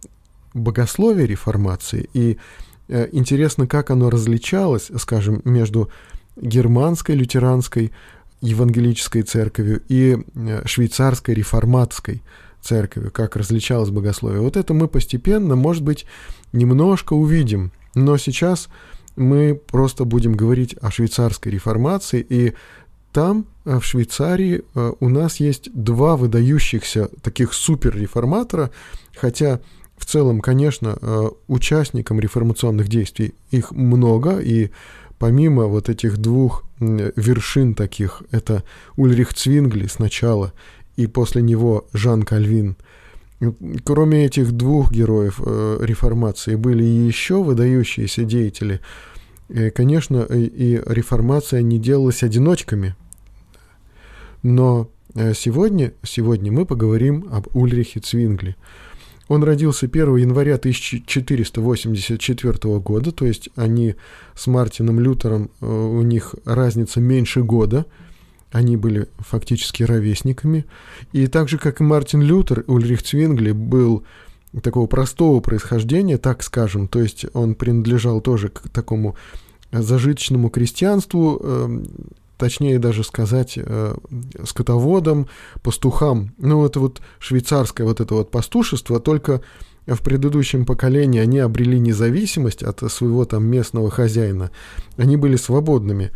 богословие 0.55 1.27
реформации. 1.27 2.09
И 2.15 2.39
э, 2.89 3.09
интересно, 3.13 3.67
как 3.67 3.91
оно 3.91 4.09
различалось, 4.09 4.91
скажем, 4.97 5.43
между 5.45 5.91
германской 6.37 7.17
лютеранской 7.17 7.93
евангелической 8.41 9.23
церковью 9.23 9.83
и 9.89 10.17
швейцарской 10.65 11.35
реформатской 11.35 12.23
как 13.13 13.37
различалось 13.37 13.91
богословие. 13.91 14.41
Вот 14.41 14.57
это 14.57 14.75
мы 14.75 14.89
постепенно, 14.89 15.57
может 15.57 15.83
быть, 15.83 16.07
немножко 16.53 17.15
увидим. 17.15 17.73
Но 17.95 18.17
сейчас 18.17 18.69
мы 19.17 19.55
просто 19.55 20.05
будем 20.05 20.35
говорить 20.35 20.77
о 20.81 20.91
швейцарской 20.91 21.53
реформации, 21.53 22.25
и 22.29 22.55
там, 23.13 23.47
э, 23.65 23.79
в 23.79 23.85
Швейцарии, 23.85 24.63
э, 24.75 24.93
у 25.01 25.09
нас 25.09 25.41
есть 25.41 25.71
два 25.75 26.17
выдающихся 26.17 27.09
таких 27.23 27.53
супер-реформатора, 27.53 28.71
хотя 29.17 29.61
в 29.97 30.07
целом, 30.07 30.41
конечно, 30.41 30.97
э, 31.01 31.31
участникам 31.49 32.21
реформационных 32.21 32.89
действий 32.89 33.35
их 33.51 33.73
много, 33.73 34.39
и 34.39 34.71
помимо 35.19 35.67
вот 35.67 35.89
этих 35.89 36.19
двух 36.19 36.65
вершин 36.79 37.75
таких, 37.75 38.23
это 38.31 38.65
Ульрих 38.97 39.35
Цвингли 39.35 39.87
сначала 39.87 40.55
и 41.01 41.07
после 41.07 41.41
него 41.41 41.87
Жан 41.95 42.25
Кальвин. 42.25 42.77
Кроме 43.85 44.27
этих 44.27 44.53
двух 44.53 44.93
героев 44.93 45.41
э, 45.43 45.79
реформации 45.81 46.57
были 46.57 46.85
еще 46.85 47.43
выдающиеся 47.43 48.25
деятели. 48.25 48.83
И, 49.49 49.71
конечно, 49.71 50.27
и, 50.29 50.79
реформация 50.85 51.63
не 51.63 51.79
делалась 51.79 52.23
одиночками. 52.23 52.97
Но 54.43 54.91
э, 55.15 55.33
сегодня, 55.33 55.95
сегодня 56.03 56.53
мы 56.53 56.67
поговорим 56.67 57.27
об 57.33 57.47
Ульрихе 57.57 58.01
Цвингли. 58.01 58.57
Он 59.29 59.43
родился 59.43 59.87
1 59.87 60.17
января 60.17 60.57
1484 60.57 62.79
года, 62.81 63.11
то 63.11 63.25
есть 63.25 63.49
они 63.57 63.95
с 64.35 64.47
Мартином 64.47 65.01
Лютером, 65.01 65.51
э, 65.63 65.67
у 65.67 66.03
них 66.03 66.35
разница 66.45 67.01
меньше 67.01 67.43
года– 67.43 67.87
они 68.51 68.77
были 68.77 69.09
фактически 69.19 69.83
ровесниками. 69.83 70.67
И 71.13 71.27
так 71.27 71.49
же, 71.49 71.59
как 71.59 71.81
и 71.81 71.85
Мартин 71.85 72.23
Лютер, 72.23 72.65
Ульрих 72.67 73.03
Цвингли 73.03 73.53
был 73.53 74.05
такого 74.63 74.87
простого 74.87 75.41
происхождения, 75.41 76.19
так 76.19 76.43
скажем, 76.43 76.89
то 76.89 77.01
есть 77.01 77.25
он 77.35 77.55
принадлежал 77.55 78.21
тоже 78.21 78.49
к 78.49 78.69
такому 78.69 79.15
зажиточному 79.71 80.51
крестьянству, 80.51 81.41
э, 81.41 81.85
точнее 82.37 82.81
даже 82.81 83.05
сказать, 83.05 83.53
э, 83.57 83.95
скотоводам, 84.45 85.29
пастухам. 85.63 86.35
Ну, 86.39 86.67
это 86.67 86.81
вот 86.81 87.01
швейцарское 87.21 87.87
вот 87.87 88.01
это 88.01 88.15
вот 88.15 88.33
пастушество, 88.33 88.99
только 88.99 89.43
в 89.87 90.03
предыдущем 90.03 90.67
поколении 90.67 91.21
они 91.21 91.39
обрели 91.39 91.79
независимость 91.79 92.63
от 92.63 92.81
своего 92.91 93.25
там 93.25 93.45
местного 93.45 93.91
хозяина. 93.91 94.51
Они 94.97 95.17
были 95.17 95.37
свободными. 95.37 96.11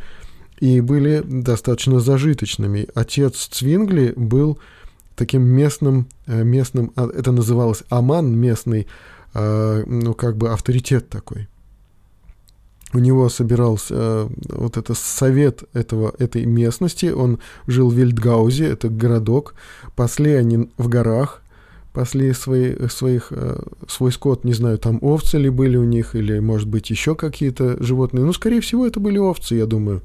И 0.60 0.80
были 0.80 1.22
достаточно 1.24 2.00
зажиточными. 2.00 2.88
Отец 2.94 3.48
Цвингли 3.50 4.12
был 4.16 4.58
таким 5.16 5.42
местным, 5.42 6.06
э, 6.26 6.42
местным, 6.42 6.92
а, 6.96 7.08
это 7.08 7.32
называлось 7.32 7.84
Аман, 7.88 8.36
местный, 8.36 8.86
э, 9.34 9.84
ну, 9.86 10.14
как 10.14 10.36
бы 10.36 10.50
авторитет 10.50 11.08
такой. 11.08 11.48
У 12.92 12.98
него 12.98 13.28
собирался 13.28 13.94
э, 13.96 14.28
вот 14.50 14.76
это 14.76 14.94
совет 14.94 15.64
этого, 15.72 16.14
этой 16.18 16.44
местности, 16.44 17.06
он 17.06 17.40
жил 17.66 17.90
в 17.90 17.94
Вильдгаузе, 17.94 18.66
это 18.66 18.88
городок, 18.88 19.54
пасли 19.96 20.32
они 20.32 20.70
в 20.78 20.88
горах, 20.88 21.42
пасли 21.92 22.32
свои, 22.32 22.88
своих, 22.88 23.32
свой 23.88 24.10
скот, 24.10 24.44
не 24.44 24.52
знаю, 24.52 24.78
там 24.78 24.98
овцы 25.00 25.38
ли 25.38 25.48
были 25.48 25.76
у 25.76 25.84
них, 25.84 26.16
или, 26.16 26.40
может 26.40 26.66
быть, 26.68 26.90
еще 26.90 27.14
какие-то 27.14 27.80
животные. 27.80 28.24
Ну, 28.24 28.32
скорее 28.32 28.60
всего, 28.60 28.84
это 28.84 28.98
были 28.98 29.18
овцы, 29.18 29.54
я 29.54 29.66
думаю. 29.66 30.02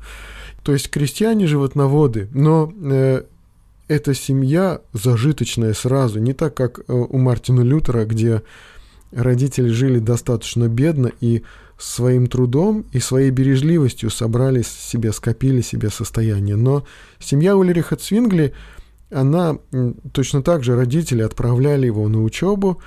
То 0.63 0.73
есть 0.73 0.89
крестьяне, 0.89 1.47
животноводы, 1.47 2.27
но 2.33 2.71
эта 3.89 4.13
семья 4.13 4.81
зажиточная 4.93 5.73
сразу, 5.73 6.19
не 6.19 6.33
так, 6.33 6.53
как 6.53 6.79
э, 6.79 6.83
у 6.93 7.17
Мартина 7.17 7.61
Лютера, 7.61 8.05
где 8.05 8.43
родители 9.11 9.67
жили 9.69 9.97
достаточно 9.97 10.67
бедно 10.67 11.11
и 11.19 11.41
своим 11.79 12.27
трудом 12.27 12.85
и 12.91 12.99
своей 12.99 13.31
бережливостью 13.31 14.11
собрали 14.11 14.61
себе, 14.61 15.11
скопили 15.11 15.61
себе 15.61 15.89
состояние. 15.89 16.55
Но 16.55 16.85
семья 17.19 17.57
Ульриха 17.57 17.95
Цвингли, 17.95 18.53
она 19.09 19.57
точно 20.11 20.43
так 20.43 20.63
же, 20.63 20.75
родители 20.75 21.23
отправляли 21.23 21.87
его 21.87 22.07
на 22.07 22.21
учебу, 22.21 22.79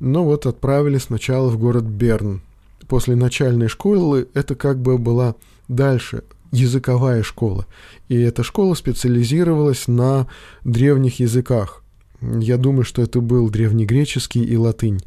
но 0.00 0.24
вот 0.24 0.46
отправили 0.46 0.98
сначала 0.98 1.50
в 1.50 1.58
город 1.58 1.84
Берн. 1.84 2.40
После 2.88 3.14
начальной 3.14 3.68
школы 3.68 4.26
это 4.34 4.56
как 4.56 4.80
бы 4.80 4.98
была 4.98 5.36
дальше 5.68 6.24
языковая 6.50 7.22
школа. 7.22 7.66
И 8.08 8.18
эта 8.18 8.42
школа 8.42 8.74
специализировалась 8.74 9.88
на 9.88 10.26
древних 10.64 11.20
языках. 11.20 11.82
Я 12.20 12.56
думаю, 12.56 12.84
что 12.84 13.02
это 13.02 13.20
был 13.20 13.48
древнегреческий 13.48 14.42
и 14.42 14.56
латынь. 14.56 15.00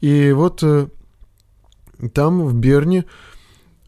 И 0.00 0.32
вот 0.32 0.62
э, 0.62 0.88
там, 2.12 2.44
в 2.44 2.54
Берне, 2.54 3.06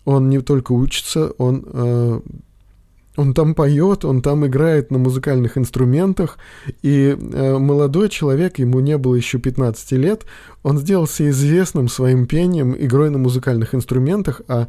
он 0.04 0.30
не 0.30 0.40
только 0.40 0.73
учится, 0.73 1.32
он, 1.38 1.64
э, 1.66 2.21
он 3.16 3.35
там 3.35 3.54
поет, 3.54 4.06
он 4.06 4.23
там 4.23 4.47
играет 4.47 4.90
на 4.90 4.99
музыкальных 4.99 5.59
инструментах. 5.59 6.38
И 6.80 7.16
э, 7.18 7.59
молодой 7.59 8.09
человек, 8.09 8.59
ему 8.59 8.80
не 8.80 8.97
было 8.97 9.14
еще 9.14 9.38
15 9.38 9.92
лет, 9.92 10.25
он 10.62 10.78
сделался 10.78 11.28
известным 11.28 11.88
своим 11.88 12.26
пением, 12.26 12.75
игрой 12.78 13.11
на 13.11 13.18
музыкальных 13.18 13.75
инструментах, 13.75 14.40
а 14.49 14.68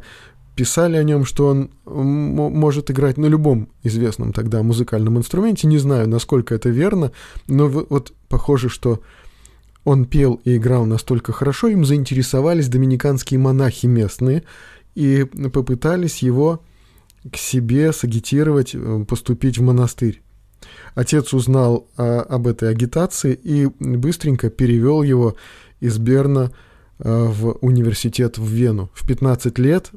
писали 0.54 0.96
о 0.96 1.02
нем, 1.02 1.24
что 1.24 1.48
он 1.48 1.70
может 1.84 2.90
играть 2.90 3.16
на 3.16 3.26
любом 3.26 3.68
известном 3.82 4.32
тогда 4.32 4.62
музыкальном 4.62 5.18
инструменте. 5.18 5.66
Не 5.66 5.78
знаю, 5.78 6.08
насколько 6.08 6.54
это 6.54 6.68
верно, 6.68 7.12
но 7.46 7.68
вот 7.68 8.12
похоже, 8.28 8.68
что 8.68 9.00
он 9.84 10.06
пел 10.06 10.40
и 10.44 10.56
играл 10.56 10.86
настолько 10.86 11.32
хорошо, 11.32 11.68
им 11.68 11.84
заинтересовались 11.84 12.68
доминиканские 12.68 13.38
монахи 13.38 13.86
местные 13.86 14.44
и 14.94 15.24
попытались 15.52 16.18
его 16.18 16.62
к 17.30 17.36
себе 17.36 17.92
сагитировать, 17.92 18.74
э, 18.74 19.04
поступить 19.08 19.58
в 19.58 19.62
монастырь. 19.62 20.22
Отец 20.94 21.34
узнал 21.34 21.88
а, 21.96 22.20
об 22.20 22.46
этой 22.46 22.70
агитации 22.70 23.34
и 23.34 23.66
быстренько 23.78 24.50
перевел 24.50 25.02
его 25.02 25.36
из 25.80 25.98
Берна 25.98 26.52
в 26.98 27.58
университет 27.60 28.38
в 28.38 28.46
Вену. 28.46 28.90
В 28.94 29.06
15 29.06 29.58
лет 29.58 29.90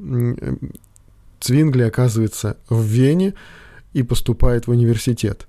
Цвингли 1.40 1.84
оказывается 1.84 2.58
в 2.70 2.82
Вене 2.82 3.34
и 3.94 4.04
поступает 4.04 4.68
в 4.68 4.72
университет. 4.72 5.48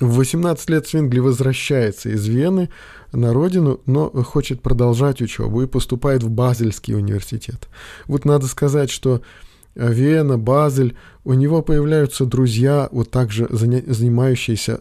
В 0.00 0.16
18 0.16 0.70
лет 0.70 0.86
Цвингли 0.86 1.20
возвращается 1.20 2.08
из 2.08 2.26
Вены 2.26 2.68
на 3.12 3.32
родину, 3.32 3.80
но 3.86 4.10
хочет 4.10 4.60
продолжать 4.60 5.22
учебу 5.22 5.62
и 5.62 5.68
поступает 5.68 6.24
в 6.24 6.30
Базельский 6.30 6.96
университет. 6.96 7.68
Вот 8.06 8.24
надо 8.24 8.48
сказать, 8.48 8.90
что 8.90 9.22
Вена, 9.76 10.36
Базель, 10.36 10.96
у 11.24 11.34
него 11.34 11.62
появляются 11.62 12.26
друзья, 12.26 12.88
вот 12.90 13.10
также 13.10 13.46
занимающиеся 13.50 14.80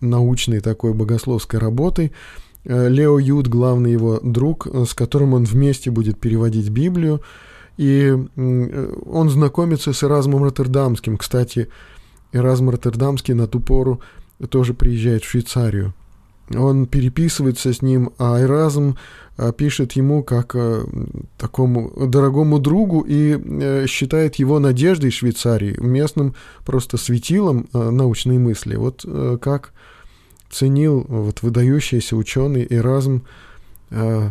научной 0.00 0.60
такой 0.60 0.94
богословской 0.94 1.58
работой, 1.58 2.06
Э, 2.08 2.43
Лео 2.64 3.18
Юд, 3.18 3.48
главный 3.48 3.92
его 3.92 4.20
друг, 4.22 4.66
э, 4.66 4.84
с 4.86 4.94
которым 4.94 5.34
он 5.34 5.44
вместе 5.44 5.90
будет 5.90 6.18
переводить 6.18 6.70
Библию. 6.70 7.20
И 7.76 8.16
э, 8.36 8.94
он 9.06 9.30
знакомится 9.30 9.92
с 9.92 10.02
Эразмом 10.02 10.44
Роттердамским. 10.44 11.18
Кстати, 11.18 11.68
Эразм 12.32 12.70
Роттердамский 12.70 13.34
на 13.34 13.46
ту 13.46 13.60
пору 13.60 14.00
тоже 14.48 14.74
приезжает 14.74 15.24
в 15.24 15.28
Швейцарию. 15.28 15.94
Он 16.54 16.86
переписывается 16.86 17.72
с 17.72 17.80
ним, 17.80 18.10
а 18.18 18.40
Эразм 18.40 18.96
пишет 19.56 19.92
ему 19.92 20.22
как 20.22 20.54
такому 21.38 22.06
дорогому 22.06 22.58
другу 22.58 23.04
и 23.08 23.86
считает 23.86 24.34
его 24.34 24.58
надеждой 24.58 25.10
Швейцарии, 25.10 25.74
местным 25.80 26.34
просто 26.66 26.98
светилом 26.98 27.66
научной 27.72 28.36
мысли. 28.36 28.76
Вот 28.76 29.06
как 29.40 29.72
ценил 30.54 31.04
вот 31.08 31.42
выдающийся 31.42 32.16
ученый 32.16 32.66
Эразм 32.70 33.24
э, 33.90 34.30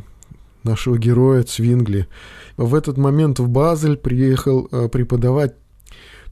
нашего 0.64 0.98
героя 0.98 1.44
Цвингли. 1.44 2.08
В 2.56 2.76
этот 2.76 2.98
момент 2.98 3.40
в 3.40 3.50
Базель 3.50 3.98
приехал 3.98 4.70
э, 4.72 4.88
преподавать 4.88 5.56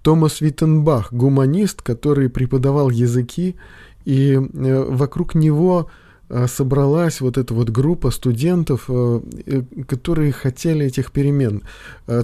Томас 0.01 0.41
Виттенбах, 0.41 1.11
гуманист, 1.13 1.81
который 1.81 2.29
преподавал 2.29 2.89
языки, 2.89 3.57
и 4.05 4.33
э, 4.33 4.39
вокруг 4.89 5.35
него 5.35 5.89
собралась 6.47 7.21
вот 7.21 7.37
эта 7.37 7.53
вот 7.53 7.69
группа 7.69 8.11
студентов, 8.11 8.85
э, 8.87 9.21
э, 9.45 9.61
которые 9.87 10.31
хотели 10.31 10.85
этих 10.85 11.11
перемен. 11.11 11.63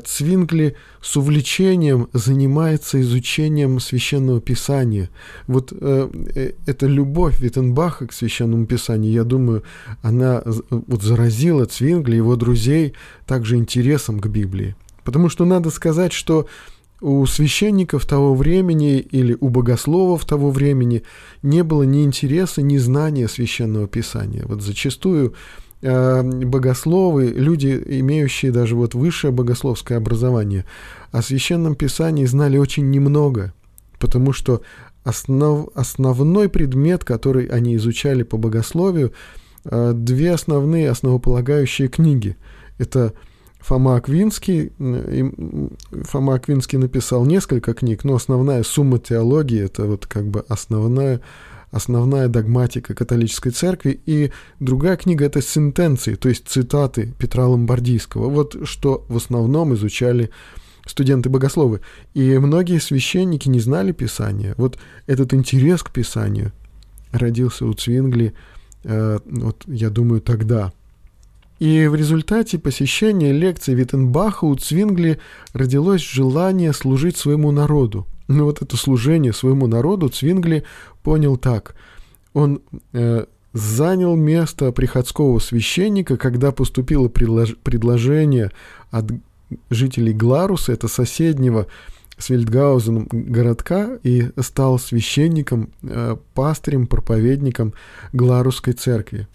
Цвингли 0.05 0.75
с 1.01 1.17
увлечением 1.17 2.07
занимается 2.13 3.01
изучением 3.01 3.79
священного 3.79 4.39
писания. 4.39 5.09
Вот 5.47 5.73
э, 5.73 6.53
эта 6.65 6.87
любовь 6.87 7.39
Виттенбаха 7.39 8.07
к 8.07 8.13
священному 8.13 8.65
писанию, 8.65 9.11
я 9.11 9.23
думаю, 9.23 9.63
она 10.01 10.43
вот 10.69 11.03
заразила 11.03 11.65
Цвингли 11.65 12.13
и 12.13 12.17
его 12.17 12.35
друзей 12.35 12.93
также 13.25 13.57
интересом 13.57 14.19
к 14.19 14.27
Библии. 14.27 14.75
Потому 15.03 15.29
что 15.29 15.45
надо 15.45 15.69
сказать, 15.69 16.13
что 16.13 16.47
у 17.01 17.25
священников 17.25 18.05
того 18.05 18.33
времени 18.33 18.97
или 18.99 19.38
у 19.39 19.49
богословов 19.49 20.25
того 20.25 20.49
времени 20.49 21.03
не 21.43 21.63
было 21.63 21.83
ни 21.83 22.03
интереса, 22.03 22.62
ни 22.62 22.77
знания 22.77 23.27
священного 23.27 23.88
писания. 23.88 24.43
Вот 24.45 24.62
зачастую 24.62 25.36
э, 25.81 26.23
богословы, 26.23 27.27
люди, 27.27 27.81
имеющие 27.86 28.51
даже 28.51 28.75
вот 28.75 28.95
высшее 28.95 29.31
богословское 29.31 29.97
образование, 29.97 30.65
о 31.12 31.21
священном 31.21 31.75
писании 31.75 32.25
знали 32.25 32.57
очень 32.57 32.89
немного, 32.89 33.53
потому 33.99 34.33
что 34.33 34.63
основ, 35.03 35.69
основной 35.75 36.49
предмет, 36.49 37.03
который 37.03 37.45
они 37.45 37.75
изучали 37.75 38.23
по 38.23 38.38
богословию, 38.38 39.13
э, 39.65 39.91
две 39.93 40.31
основные 40.31 40.89
основополагающие 40.89 41.89
книги. 41.89 42.38
Это 42.79 43.13
Фома 43.59 43.95
Аквинский. 43.95 44.71
Фома 46.03 46.35
Аквинский 46.35 46.77
написал 46.77 47.25
несколько 47.25 47.73
книг, 47.73 48.03
но 48.03 48.15
основная 48.15 48.63
сумма 48.63 48.99
теологии– 48.99 49.61
это 49.65 49.85
вот 49.85 50.05
как 50.05 50.27
бы 50.27 50.45
основная, 50.47 51.21
основная 51.71 52.27
догматика 52.27 52.93
католической 52.93 53.49
церкви. 53.49 53.99
И 54.05 54.31
другая 54.59 54.95
книга– 54.95 55.25
это 55.27 55.41
сентенции, 55.41 56.15
то 56.15 56.29
есть 56.29 56.47
цитаты 56.47 57.13
Петра 57.17 57.47
Ломбардийского. 57.47 58.29
Вот 58.29 58.67
что 58.67 59.05
в 59.09 59.17
основном 59.17 59.73
изучали 59.73 60.29
студенты-богословы. 60.85 61.81
И 62.13 62.37
многие 62.37 62.79
священники 62.79 63.49
не 63.49 63.59
знали 63.59 63.91
Писания. 63.91 64.53
Вот 64.57 64.77
этот 65.07 65.33
интерес 65.33 65.83
к 65.83 65.91
Писанию 65.91 66.53
родился 67.11 67.65
у 67.65 67.73
Цвингли, 67.73 68.33
э, 68.83 69.19
вот, 69.25 69.63
я 69.67 69.89
думаю, 69.89 70.21
тогда– 70.21 70.71
и 71.59 71.87
в 71.87 71.95
результате 71.95 72.59
посещения 72.59 73.31
лекций 73.31 73.73
Виттенбаха 73.73 74.45
у 74.45 74.55
Цвингли 74.55 75.19
родилось 75.53 76.01
желание 76.01 76.71
служить 76.71 77.17
своему 77.17 77.51
народу. 77.51 78.05
Но 78.27 78.45
вот 78.45 78.61
это 78.61 78.77
служение 78.77 79.33
своему 79.33 79.67
народу 79.67 80.09
Цвингли 80.09 80.63
понял 81.01 81.37
так. 81.37 81.75
Он 82.33 82.61
э, 82.93 83.25
занял 83.53 84.15
место 84.15 84.71
приходского 84.71 85.39
священника, 85.39 86.17
когда 86.17 86.51
поступило 86.51 87.07
предлож 87.07 87.55
предложение 87.63 88.51
от 88.91 89.05
жителей 89.69 90.13
Гларуса, 90.13 90.73
это 90.73 90.87
соседнего 90.87 91.67
с 92.17 92.29
Вильдгаузеном 92.29 93.07
городка, 93.11 93.97
и 94.03 94.29
стал 94.41 94.77
священником, 94.77 95.69
э, 95.81 96.17
пастырем, 96.33 96.85
проповедником 96.85 97.73
Гларусской 98.11 98.73
церкви. 98.73 99.27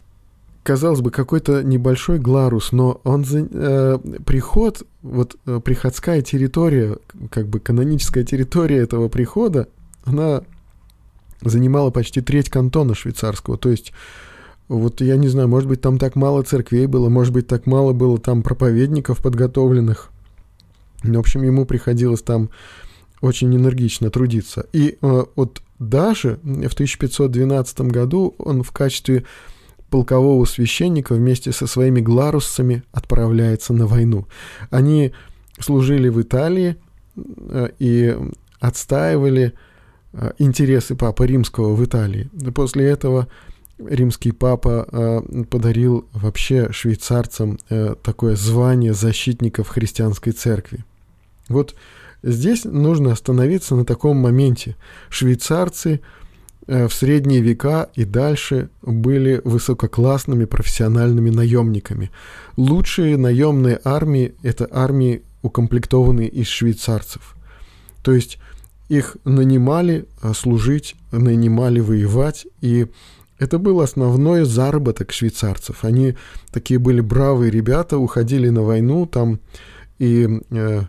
Казалось 0.63 1.01
бы, 1.01 1.11
какой-то 1.11 1.63
небольшой 1.63 2.19
Гларус, 2.19 2.73
но 2.73 3.01
он 3.05 3.25
за, 3.25 3.47
э, 3.51 3.99
приход, 4.25 4.85
вот 5.03 5.37
э, 5.47 5.61
приходская 5.65 6.23
территория, 6.23 6.99
как 7.31 7.49
бы 7.49 7.61
каноническая 7.61 8.25
территория 8.25 8.79
этого 8.79 9.09
прихода, 9.09 9.69
она 10.05 10.43
занимала 11.43 11.91
почти 11.91 12.21
треть 12.21 12.49
кантона 12.49 12.95
швейцарского. 12.95 13.59
То 13.59 13.71
есть, 13.71 13.93
вот 14.69 15.01
я 15.01 15.17
не 15.17 15.29
знаю, 15.29 15.49
может 15.49 15.69
быть, 15.69 15.81
там 15.81 15.99
так 15.99 16.15
мало 16.15 16.43
церквей 16.43 16.87
было, 16.87 17.09
может 17.09 17.33
быть, 17.33 17.47
так 17.47 17.67
мало 17.67 17.93
было 17.93 18.19
там 18.19 18.43
проповедников 18.43 19.21
подготовленных. 19.21 20.11
В 21.03 21.19
общем, 21.19 21.43
ему 21.43 21.67
приходилось 21.67 22.23
там 22.23 22.51
очень 23.21 23.55
энергично 23.55 24.11
трудиться. 24.11 24.67
И 24.73 24.99
э, 25.01 25.25
вот 25.35 25.63
даже 25.79 26.39
в 26.43 26.75
1512 26.75 27.81
году 27.83 28.35
он 28.39 28.63
в 28.63 28.71
качестве 28.71 29.25
полкового 29.93 30.47
священника 30.47 31.13
вместе 31.13 31.53
со 31.53 31.67
своими 31.67 32.01
гларусцами 32.01 32.83
отправляется 32.93 33.75
на 33.75 33.87
войну. 33.87 34.27
Они 34.71 35.13
служили 35.61 36.09
в 36.09 36.21
Италии 36.21 36.77
э, 37.15 37.69
и 37.79 38.17
отстаивали 38.59 39.53
э, 40.15 40.33
интересы 40.39 40.97
Папы 40.97 41.27
Римского 41.27 41.75
в 41.75 41.85
Италии. 41.85 42.31
После 42.55 42.87
этого 42.87 43.29
римский 43.79 44.33
папа 44.33 44.89
э, 44.91 45.45
подарил 45.51 46.07
вообще 46.15 46.73
швейцарцам 46.73 47.59
такое 48.03 48.35
звание 48.35 48.95
защитников 48.95 49.69
христианской 49.69 50.33
церкви. 50.33 50.87
Вот 51.51 51.75
здесь 52.23 52.65
нужно 52.65 53.13
остановиться 53.13 53.77
на 53.77 53.85
таком 53.85 54.17
моменте. 54.17 54.75
Швейцарцы– 55.11 56.01
в 56.67 56.91
средние 56.91 57.41
века 57.41 57.89
и 57.95 58.05
дальше 58.05 58.69
были 58.83 59.41
высококлассными 59.45 60.45
профессиональными 60.45 61.31
наемниками. 61.31 62.11
Лучшие 62.57 63.17
наемные 63.17 63.81
армии– 63.85 64.35
это 64.43 64.69
армии, 64.71 65.23
укомплектованные 65.43 66.29
из 66.29 66.47
швейцарцев. 66.47 67.35
То 68.03 68.13
есть 68.13 68.39
их 68.89 69.17
нанимали 69.25 70.07
э, 70.23 70.33
служить, 70.35 70.97
нанимали 71.13 71.81
воевать, 71.81 72.47
и 72.61 72.87
это 73.39 73.59
был 73.59 73.81
основной 73.81 74.45
заработок 74.45 75.13
швейцарцев. 75.13 75.85
Они 75.85 76.15
такие 76.53 76.79
были 76.79 77.01
бравые 77.01 77.51
ребята, 77.51 77.99
уходили 77.99 78.51
на 78.51 78.63
войну 78.63 79.07
там 79.07 79.41
и 79.99 80.41
э, 80.51 80.83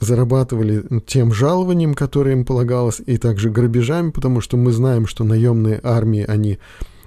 зарабатывали 0.00 0.84
тем 1.06 1.32
жалованием, 1.32 1.94
которое 1.94 2.32
им 2.32 2.44
полагалось, 2.44 3.00
и 3.04 3.18
также 3.18 3.50
грабежами, 3.50 4.10
потому 4.10 4.40
что 4.40 4.56
мы 4.56 4.72
знаем, 4.72 5.06
что 5.06 5.24
наемные 5.24 5.80
армии, 5.82 6.24
они 6.26 6.58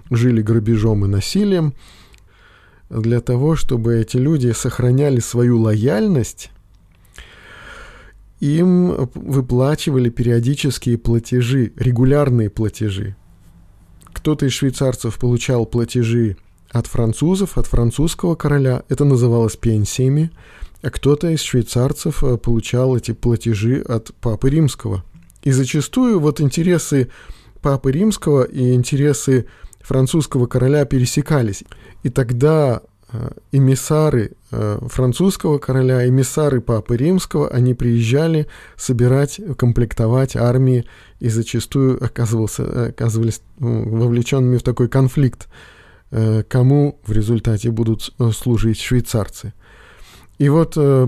жили 0.09 0.41
грабежом 0.41 1.05
и 1.05 1.07
насилием. 1.07 1.73
Для 2.89 3.21
того, 3.21 3.55
чтобы 3.55 3.95
эти 3.95 4.17
люди 4.17 4.51
сохраняли 4.51 5.19
свою 5.19 5.61
лояльность, 5.61 6.51
им 8.41 9.09
выплачивали 9.13 10.09
периодические 10.09 10.97
платежи, 10.97 11.71
регулярные 11.77 12.49
платежи. 12.49 13.15
Кто-то 14.11 14.45
из 14.45 14.51
швейцарцев 14.51 15.17
получал 15.17 15.65
платежи 15.65 16.35
от 16.69 16.87
французов, 16.87 17.57
от 17.57 17.67
французского 17.67 18.35
короля, 18.35 18.83
это 18.89 19.05
называлось 19.05 19.55
пенсиями– 19.55 20.31
кто-то 20.89 21.29
из 21.29 21.41
швейцарцев 21.41 22.23
э, 22.23 22.37
получал 22.37 22.97
эти 22.97 23.11
платежи 23.11 23.81
от 23.81 24.13
Папы 24.15 24.49
Римского. 24.49 25.03
И 25.43 25.51
зачастую 25.51 26.19
вот 26.19 26.41
интересы 26.41 27.09
Папы 27.61 27.91
Римского 27.91 28.43
и 28.43 28.73
интересы 28.73 29.45
французского 29.81 30.47
короля 30.47 30.85
пересекались. 30.85 31.63
И 32.01 32.09
тогда 32.09 32.81
э, 33.11 33.29
эмиссары 33.51 34.31
э, 34.51 34.79
французского 34.87 35.59
короля, 35.59 36.07
эмиссары 36.07 36.61
Папы 36.61 36.97
Римского, 36.97 37.49
они 37.49 37.75
приезжали 37.75 38.47
собирать, 38.75 39.39
комплектовать 39.57 40.35
армии 40.35 40.85
и 41.19 41.29
зачастую 41.29 42.03
оказывался, 42.03 42.87
оказывались 42.87 43.41
вовлеченными 43.59 44.57
в 44.57 44.63
такой 44.63 44.89
конфликт, 44.89 45.47
кому 46.49 46.99
в 47.05 47.11
результате 47.13 47.71
будут 47.71 48.13
служить 48.33 48.81
швейцарцы. 48.81 49.53
И 50.41 50.49
вот 50.49 50.73
э, 50.75 51.07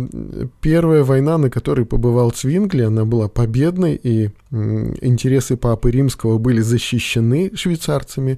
первая 0.62 1.04
война, 1.04 1.40
на 1.40 1.50
которой 1.50 1.88
побывал 1.88 2.30
Цвингли, 2.30 2.84
она 2.84 3.04
была 3.04 3.28
победной, 3.28 3.96
и 3.96 4.30
интересы 4.52 5.58
Папы 5.58 5.90
Римского 5.90 6.38
были 6.38 6.62
защищены 6.62 7.52
швейцарцами. 7.56 8.38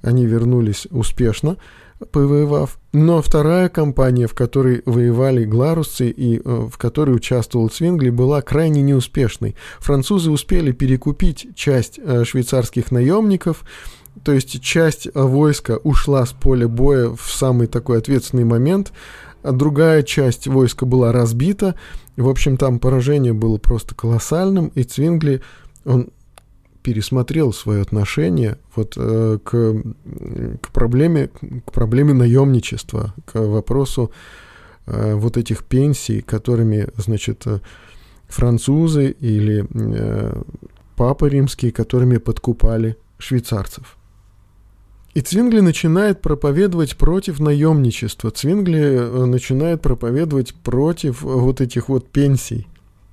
Они 0.00 0.26
вернулись 0.26 0.86
успешно, 0.92 1.56
повоевав. 2.12 2.78
Но 2.92 3.20
вторая 3.20 3.68
кампания, 3.68 4.28
в 4.28 4.34
которой 4.34 4.82
воевали 4.86 5.44
гларусцы 5.44 6.08
и 6.08 6.38
э, 6.38 6.40
в 6.44 6.78
которой 6.78 7.16
участвовал 7.16 7.68
Цвингли, 7.68 8.10
была 8.10 8.40
крайне 8.40 8.80
неуспешной. 8.80 9.56
Французы 9.80 10.30
успели 10.30 10.70
перекупить 10.70 11.48
часть 11.56 11.98
э, 11.98 12.22
швейцарских 12.24 12.92
наемников, 12.92 13.64
то 14.22 14.32
есть 14.32 14.60
часть 14.62 15.08
войска 15.14 15.78
ушла 15.82 16.24
с 16.26 16.30
поля 16.30 16.68
боя 16.68 17.08
в 17.08 17.28
самый 17.28 17.66
такой 17.66 17.98
ответственный 17.98 18.44
момент– 18.44 18.92
другая 19.42 20.02
часть 20.02 20.46
войска 20.46 20.86
была 20.86 21.12
разбита. 21.12 21.74
В 22.16 22.28
общем, 22.28 22.56
там 22.56 22.78
поражение 22.78 23.32
было 23.32 23.58
просто 23.58 23.94
колоссальным, 23.94 24.68
и 24.74 24.82
Цвингли, 24.82 25.42
он 25.84 26.10
пересмотрел 26.82 27.52
свое 27.52 27.82
отношение 27.82 28.56
вот, 28.74 28.94
э, 28.96 29.38
к, 29.44 29.82
к, 30.62 30.70
проблеме, 30.72 31.28
к 31.66 31.72
проблеме 31.72 32.14
наемничества, 32.14 33.14
к 33.26 33.38
вопросу 33.38 34.10
э, 34.86 35.14
вот 35.14 35.36
этих 35.36 35.64
пенсий, 35.64 36.22
которыми, 36.22 36.88
значит, 36.96 37.46
э, 37.46 37.60
французы 38.26 39.10
или 39.10 39.66
э, 39.70 40.42
папы 40.96 41.28
римские, 41.28 41.72
которыми 41.72 42.16
подкупали 42.16 42.96
швейцарцев. 43.18 43.97
И 45.14 45.20
Цвингли 45.20 45.60
начинает 45.60 46.20
проповедовать 46.20 46.96
против 46.96 47.40
наемничества. 47.40 48.30
Цвингли 48.30 48.80
э, 48.80 49.24
начинает 49.24 49.80
проповедовать 49.80 50.54
против 50.54 51.22
вот 51.22 51.60
этих 51.60 51.88
вот 51.88 52.08
пенсий. 52.08 52.66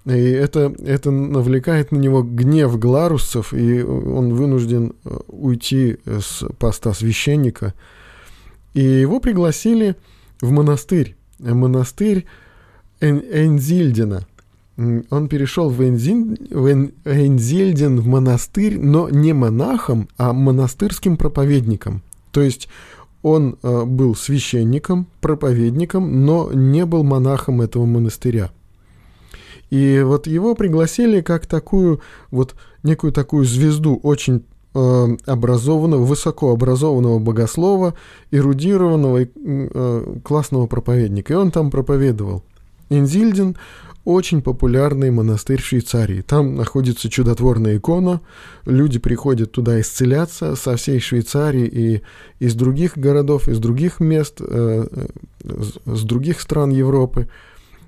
И 0.05 0.11
это, 0.11 0.73
это 0.85 1.09
навлекает 1.09 1.91
на 1.91 1.97
него 1.97 2.21
гнев 2.21 2.77
гларусцев, 2.77 3.53
и 3.53 3.81
он 3.81 4.33
вынужден 4.33 4.93
э, 5.03 5.17
уйти 5.27 5.97
с 6.05 6.45
поста 6.59 6.93
священника. 6.93 7.73
И 8.73 8.81
его 8.81 9.19
пригласили 9.19 9.95
в 10.41 10.51
монастырь. 10.51 11.15
Монастырь 11.39 12.25
Энзильдена– 12.99 14.27
он 14.77 15.27
перешел 15.29 15.69
в, 15.69 15.81
Энзин, 15.81 16.37
в 16.49 16.69
Энзельден 17.05 17.99
в 17.99 18.07
монастырь, 18.07 18.77
но 18.79 19.09
не 19.09 19.33
монахом, 19.33 20.09
а 20.17 20.33
монастырским 20.33 21.17
проповедником. 21.17 22.01
То 22.31 22.41
есть 22.41 22.67
он 23.21 23.57
э, 23.63 23.85
был 23.85 24.15
священником, 24.15 25.07
проповедником, 25.21 26.25
но 26.25 26.51
не 26.53 26.85
был 26.85 27.03
монахом 27.03 27.61
этого 27.61 27.85
монастыря. 27.85 28.51
И 29.71 30.01
вот 30.05 30.27
его 30.27 30.55
пригласили 30.55 31.21
как 31.21 31.47
такую, 31.47 32.01
вот 32.29 32.53
некую 32.83 33.13
такую 33.13 33.45
звезду 33.45 33.99
очень 34.03 34.43
э, 34.75 35.07
образованного, 35.25 36.03
высокообразованного 36.03 37.19
богослова, 37.19 37.95
эрудированного 38.29 39.23
и 39.23 39.27
э, 39.35 40.15
классного 40.23 40.67
проповедника. 40.67 41.33
И 41.33 41.37
он 41.37 41.49
там 41.49 41.71
проповедовал. 41.71 42.43
Инзильден, 42.89 43.57
очень 44.05 44.43
популярный 44.43 45.09
монастырь 45.09 45.61
в 45.61 45.65
Швейцарии. 45.65 46.21
Там 46.21 46.55
находится 46.55 47.09
чудотворная 47.09 47.77
икона, 47.77 48.21
люди 48.65 48.99
приходят 48.99 49.51
туда 49.51 49.81
исцеляться 49.81 50.55
со 50.55 50.75
всей 50.77 50.99
Швейцарии 50.99 51.65
и 51.65 52.01
из 52.39 52.53
других 52.53 52.97
городов, 52.97 53.49
из 53.49 53.57
других 53.59 53.99
мест, 53.99 54.39
э, 54.39 55.07
с 55.43 56.03
других 56.03 56.39
стран 56.39 56.69
Европы. 56.69 57.27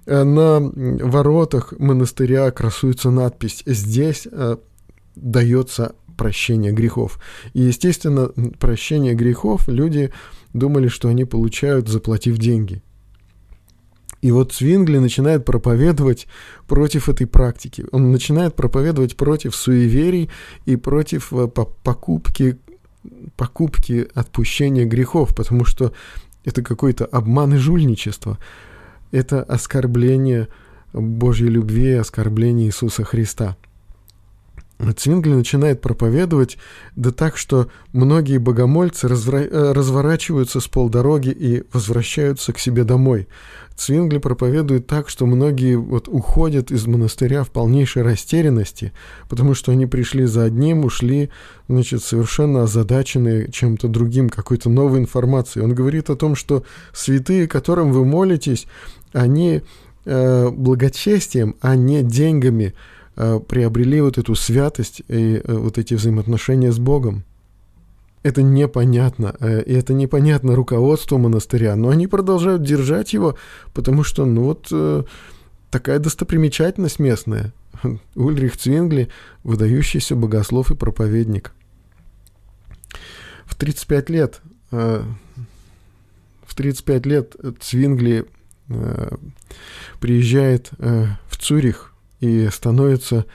Э, 0.08 0.24
на 0.24 0.60
воротах 0.60 1.74
монастыря 1.78 2.50
красуется 2.50 3.12
надпись 3.12 3.62
«Здесь 3.68 4.28
э, 4.30 4.58
дается 5.16 5.94
прощение 6.18 6.72
грехов». 6.72 7.20
И, 7.54 7.62
естественно, 7.62 8.32
прощение 8.60 9.14
грехов 9.14 9.68
люди 9.68 10.12
думали, 10.54 10.88
что 10.88 11.10
они 11.10 11.26
получают, 11.26 11.88
заплатив 11.88 12.40
деньги– 12.40 12.82
и 14.22 14.32
вот 14.32 14.54
Свингли 14.54 14.98
начинает 14.98 15.46
проповедовать 15.46 16.28
против 16.68 17.10
этой 17.10 17.28
практики. 17.28 17.86
Он 17.92 18.12
начинает 18.12 18.56
проповедовать 18.56 19.16
против 19.16 19.56
суеверий 19.56 20.30
и 20.66 20.76
против 20.76 21.32
э, 21.34 21.48
покупки, 21.48 22.58
покупки 23.36 24.08
отпущения 24.14 24.86
грехов, 24.86 25.36
потому 25.36 25.66
что 25.66 25.94
это 26.46 26.64
какой-то 26.64 27.06
обман 27.06 27.54
и 27.54 27.58
жульничество. 27.58 28.38
Это 29.12 29.44
оскорбление 29.44 30.48
Божьей 30.94 31.50
любви, 31.50 31.94
оскорбление 31.94 32.68
Иисуса 32.68 33.04
Христа. 33.04 33.56
Цвингли 34.96 35.34
начинает 35.34 35.82
проповедовать, 35.82 36.58
да 36.96 37.12
так, 37.12 37.38
что 37.38 37.68
многие 37.94 38.38
богомольцы 38.38 39.08
развра- 39.08 39.50
э, 39.50 39.72
разворачиваются 39.72 40.60
с 40.60 40.68
полдороги 40.68 41.30
и 41.30 41.64
возвращаются 41.74 42.54
к 42.54 42.60
себе 42.60 42.84
домой. 42.84 43.28
Цвингли 43.76 44.20
проповедует 44.20 44.86
так, 44.86 45.10
что 45.10 45.26
многие 45.26 45.76
вот 45.76 46.08
уходят 46.08 46.72
из 46.72 46.86
монастыря 46.86 47.44
в 47.44 47.50
полнейшей 47.50 48.04
растерянности, 48.04 48.92
потому 49.30 49.56
что 49.56 49.72
они 49.72 49.88
пришли 49.88 50.26
за 50.26 50.44
одним, 50.44 50.86
ушли, 50.86 51.30
значит, 51.68 52.04
совершенно 52.04 52.64
озадаченные 52.64 53.52
чем-то 53.52 53.88
другим, 53.88 54.30
какой-то 54.30 54.70
новой 54.70 55.00
информацией. 55.00 55.66
Он 55.66 55.74
говорит 55.74 56.10
о 56.10 56.16
том, 56.16 56.36
что 56.36 56.64
святые, 56.94 57.48
которым 57.48 57.92
вы 57.92 58.06
молитесь, 58.06 58.68
они 59.12 59.62
э, 60.06 60.50
благочестием, 60.50 61.56
а 61.62 61.76
не 61.76 62.04
деньгами– 62.04 62.76
приобрели 63.40 64.00
вот 64.02 64.18
эту 64.18 64.36
святость 64.36 65.02
и 65.08 65.42
э, 65.44 65.54
вот 65.54 65.78
эти 65.78 65.96
взаимоотношения 65.96 66.72
с 66.72 66.78
Богом. 66.78 67.24
Это 68.22 68.44
непонятно, 68.44 69.36
э, 69.40 69.64
и 69.64 69.74
это 69.74 69.94
непонятно 69.94 70.56
руководству 70.56 71.18
монастыря, 71.18 71.76
но 71.76 71.90
они 71.90 72.08
продолжают 72.08 72.62
держать 72.62 73.14
его, 73.14 73.36
потому 73.74 74.04
что, 74.04 74.26
ну 74.26 74.44
вот, 74.44 74.72
такая 75.72 76.00
достопримечательность 76.00 77.00
местная. 77.00 77.54
Ульрих 78.16 78.56
Цвингли– 78.58 79.10
выдающийся 79.44 80.16
богослов 80.16 80.72
и 80.72 80.76
проповедник. 80.76 81.54
В 83.46 83.56
35 83.56 84.10
лет, 84.10 84.42
в 84.72 85.06
35 86.56 87.06
лет 87.06 87.36
Цвингли 87.62 88.26
приезжает 90.00 90.70
в 90.78 91.38
Цюрих– 91.38 91.94
и 92.20 92.48
становится 92.52 93.26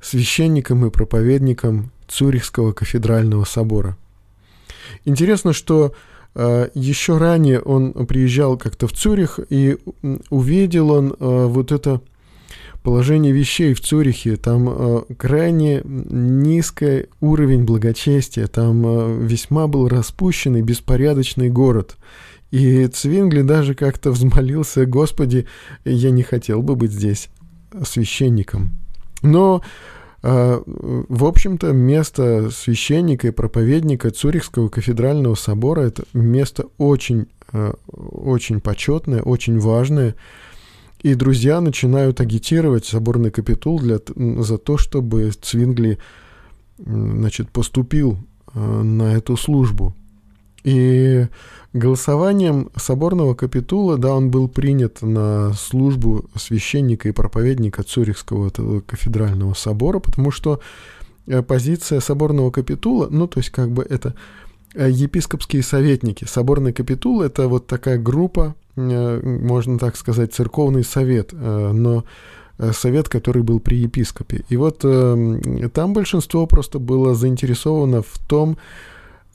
священником 0.00 0.86
и 0.86 0.90
проповедником 0.90 1.90
Цюрихского 2.08 2.72
кафедрального 2.72 3.44
собора. 3.44 3.96
Интересно, 5.04 5.52
что 5.52 5.94
э, 6.34 6.68
еще 6.74 7.18
ранее 7.18 7.60
он 7.60 7.92
приезжал 8.06 8.56
как-то 8.56 8.86
в 8.86 8.92
Цюрих 8.92 9.38
и 9.50 9.78
увидел 10.30 10.90
он 10.90 11.12
э, 11.18 11.46
вот 11.46 11.72
это 11.72 12.00
положение 12.82 13.32
вещей 13.32 13.74
в 13.74 13.80
Цюрихе. 13.80 14.36
Там 14.36 14.68
э, 14.68 15.02
крайне 15.16 15.82
низкий 15.84 17.06
уровень 17.20 17.64
благочестия, 17.64 18.46
там 18.46 18.86
э, 18.86 19.26
весьма 19.26 19.66
был 19.66 19.88
распущенный, 19.88 20.62
беспорядочный 20.62 21.50
город. 21.50 21.96
И 22.50 22.86
Цвингли 22.86 23.42
даже 23.42 23.74
как-то 23.74 24.10
взмолился, 24.10 24.86
«Господи, 24.86 25.46
я 25.84 26.10
не 26.10 26.22
хотел 26.22 26.62
бы 26.62 26.76
быть 26.76 26.92
здесь» 26.92 27.28
священником. 27.84 28.70
Но, 29.22 29.62
э, 30.22 30.62
в 30.66 31.24
общем-то, 31.24 31.72
место 31.72 32.50
священника 32.50 33.28
и 33.28 33.32
проповедника 33.32 34.10
Цюрихского 34.10 34.68
кафедрального 34.68 35.34
собора– 35.34 35.80
это 35.82 36.04
место 36.12 36.66
очень, 36.78 37.26
э, 37.52 37.72
очень 37.92 38.60
почетное, 38.60 39.22
очень 39.22 39.58
важное. 39.58 40.14
И 41.02 41.14
друзья 41.14 41.60
начинают 41.60 42.20
агитировать 42.20 42.84
соборный 42.84 43.30
капитул 43.30 43.78
для, 43.78 44.00
за 44.16 44.58
то, 44.58 44.78
чтобы 44.78 45.30
Цвингли 45.30 45.98
значит, 46.78 47.50
поступил 47.50 48.18
э, 48.54 48.60
на 48.60 49.14
эту 49.14 49.36
службу. 49.36 49.94
И 50.64 51.26
голосованием 51.72 52.70
соборного 52.76 53.34
капитула, 53.34 53.98
да, 53.98 54.14
он 54.14 54.30
был 54.30 54.48
принят 54.48 55.02
на 55.02 55.52
службу 55.52 56.24
священника 56.34 57.08
и 57.08 57.12
проповедника 57.12 57.82
Цюрихского 57.82 58.48
этого 58.48 58.80
кафедрального 58.80 59.54
собора, 59.54 59.98
потому 59.98 60.30
что 60.30 60.60
э, 61.26 61.42
позиция 61.42 62.00
соборного 62.00 62.50
капитула, 62.50 63.08
ну, 63.10 63.28
то 63.28 63.38
есть 63.38 63.50
как 63.50 63.70
бы 63.70 63.86
это 63.88 64.14
э, 64.74 64.88
епископские 64.90 65.62
советники. 65.62 66.24
Соборный 66.24 66.72
капитул– 66.72 67.22
это 67.22 67.48
вот 67.48 67.66
такая 67.66 67.98
группа, 67.98 68.54
э, 68.76 69.20
можно 69.22 69.78
так 69.78 69.96
сказать, 69.96 70.34
церковный 70.34 70.84
совет, 70.84 71.32
но 71.32 72.04
совет, 72.72 73.08
который 73.08 73.42
был 73.42 73.60
при 73.60 73.76
епископе. 73.76 74.44
И 74.48 74.56
вот 74.56 74.78
там 74.80 75.92
большинство 75.92 76.44
просто 76.48 76.80
было 76.80 77.14
заинтересовано 77.14 78.02
в 78.02 78.18
том, 78.26 78.58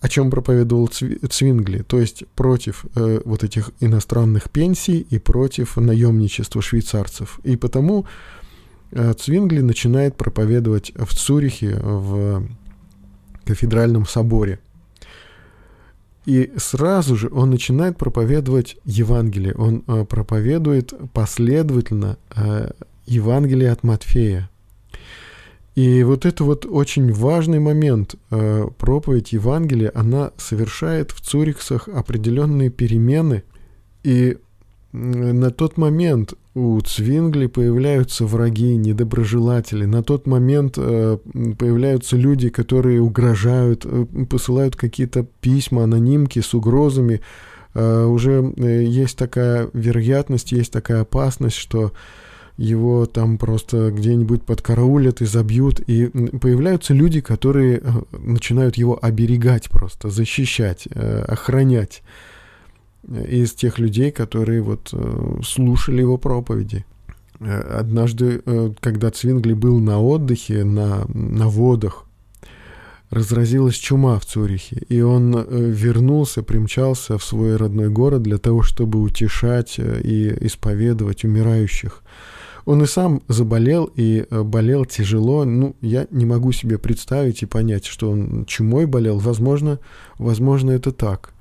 о 0.04 0.10
чем 0.10 0.30
проповедовал 0.30 0.89
Цвингли, 0.89 1.82
то 1.82 1.98
есть 1.98 2.26
против 2.36 2.86
э, 2.96 3.22
вот 3.24 3.46
этих 3.46 3.72
иностранных 3.80 4.50
пенсий 4.50 5.00
и 5.00 5.18
против 5.18 5.78
наемничества 5.78 6.62
швейцарцев. 6.62 7.39
И 7.46 7.56
потому 7.56 8.06
э, 8.92 9.13
Цвингли 9.13 9.62
начинает 9.62 10.18
проповедовать 10.18 10.92
в 10.94 11.16
Цюрихе, 11.16 11.80
в 11.82 12.46
кафедральном 13.46 14.06
соборе. 14.06 14.60
И 16.26 16.52
сразу 16.58 17.16
же 17.16 17.30
он 17.32 17.52
начинает 17.52 17.98
проповедовать 17.98 18.76
Евангелие. 18.84 19.56
Он 19.56 19.86
э, 19.88 20.04
проповедует 20.04 20.94
последовательно 21.13 22.18
э, 22.36 22.72
Евангелие 23.06 23.72
от 23.72 23.84
Матфея. 23.84 24.50
И 25.76 26.04
вот 26.04 26.26
это 26.26 26.44
вот 26.44 26.66
очень 26.70 27.12
важный 27.12 27.60
момент. 27.60 28.16
Э, 28.30 28.68
проповедь 28.78 29.34
Евангелия, 29.34 29.92
она 29.96 30.32
совершает 30.38 31.12
в 31.12 31.22
Цурихсах 31.22 31.88
определенные 31.88 32.70
перемены. 32.70 33.44
И 34.04 34.38
на 34.92 35.50
тот 35.50 35.78
момент 35.78 36.36
у 36.54 36.80
Цвингли 36.82 37.48
появляются 37.48 38.28
враги, 38.28 38.76
недоброжелатели. 38.76 39.86
На 39.86 40.04
тот 40.04 40.28
момент 40.28 40.76
э, 40.78 41.18
появляются 41.58 42.18
люди, 42.18 42.50
которые 42.50 43.02
угрожают, 43.02 43.84
э, 43.86 44.06
посылают 44.30 44.76
какие-то 44.76 45.26
письма, 45.42 45.86
анонимки 45.86 46.40
с 46.40 46.54
угрозами. 46.54 47.22
Уже 47.76 48.54
есть 48.56 49.18
такая 49.18 49.68
вероятность, 49.74 50.52
есть 50.52 50.72
такая 50.72 51.02
опасность, 51.02 51.56
что 51.56 51.92
его 52.58 53.06
там 53.06 53.38
просто 53.38 53.92
где-нибудь 53.92 54.44
подкараулят 54.44 55.22
и 55.22 55.26
забьют, 55.26 55.80
и 55.80 56.08
появляются 56.08 56.94
люди, 56.94 57.20
которые 57.20 57.82
э, 57.84 57.92
начинают 58.12 58.76
его 58.76 59.00
оберегать 59.02 59.70
просто, 59.70 60.10
защищать, 60.10 60.88
э, 60.92 61.24
охранять 61.28 62.04
из 63.08 63.54
тех 63.54 63.80
людей, 63.80 64.12
которые 64.12 64.62
вот 64.62 64.89
э, 64.94 65.39
слушали 65.44 66.02
его 66.02 66.18
проповеди. 66.18 66.86
Однажды, 67.39 68.42
когда 68.80 69.10
Цвингли 69.10 69.52
был 69.52 69.80
на 69.80 70.00
отдыхе, 70.00 70.63
на, 70.63 71.04
на 71.10 71.50
водах, 71.50 72.06
разразилась 73.10 73.76
чума 73.76 74.18
в 74.18 74.26
Цюрихе, 74.26 74.78
и 74.88 75.02
он 75.02 75.36
вернулся, 75.50 76.42
примчался 76.42 77.18
в 77.18 77.24
свой 77.24 77.58
родной 77.58 77.89
город 77.89 78.22
для 78.22 78.38
того, 78.38 78.62
чтобы 78.62 79.02
утешать 79.02 79.78
и 79.78 80.34
исповедовать 80.39 81.26
умирающих. 81.26 82.04
Он 82.65 82.82
и 82.82 82.86
сам 82.86 83.21
заболел, 83.28 83.91
и 83.95 84.26
э, 84.30 84.43
болел 84.43 84.86
тяжело. 84.86 85.43
Ну, 85.43 85.76
я 85.82 86.08
не 86.12 86.26
могу 86.26 86.52
себе 86.54 86.78
представить 86.78 87.43
и 87.43 87.45
понять, 87.45 87.86
что 87.86 88.10
он 88.10 88.45
чумой 88.45 88.86
болел. 88.86 89.19
Возможно, 89.19 89.80
возможно 90.17 90.71
это 90.71 90.91
так. 90.91 91.34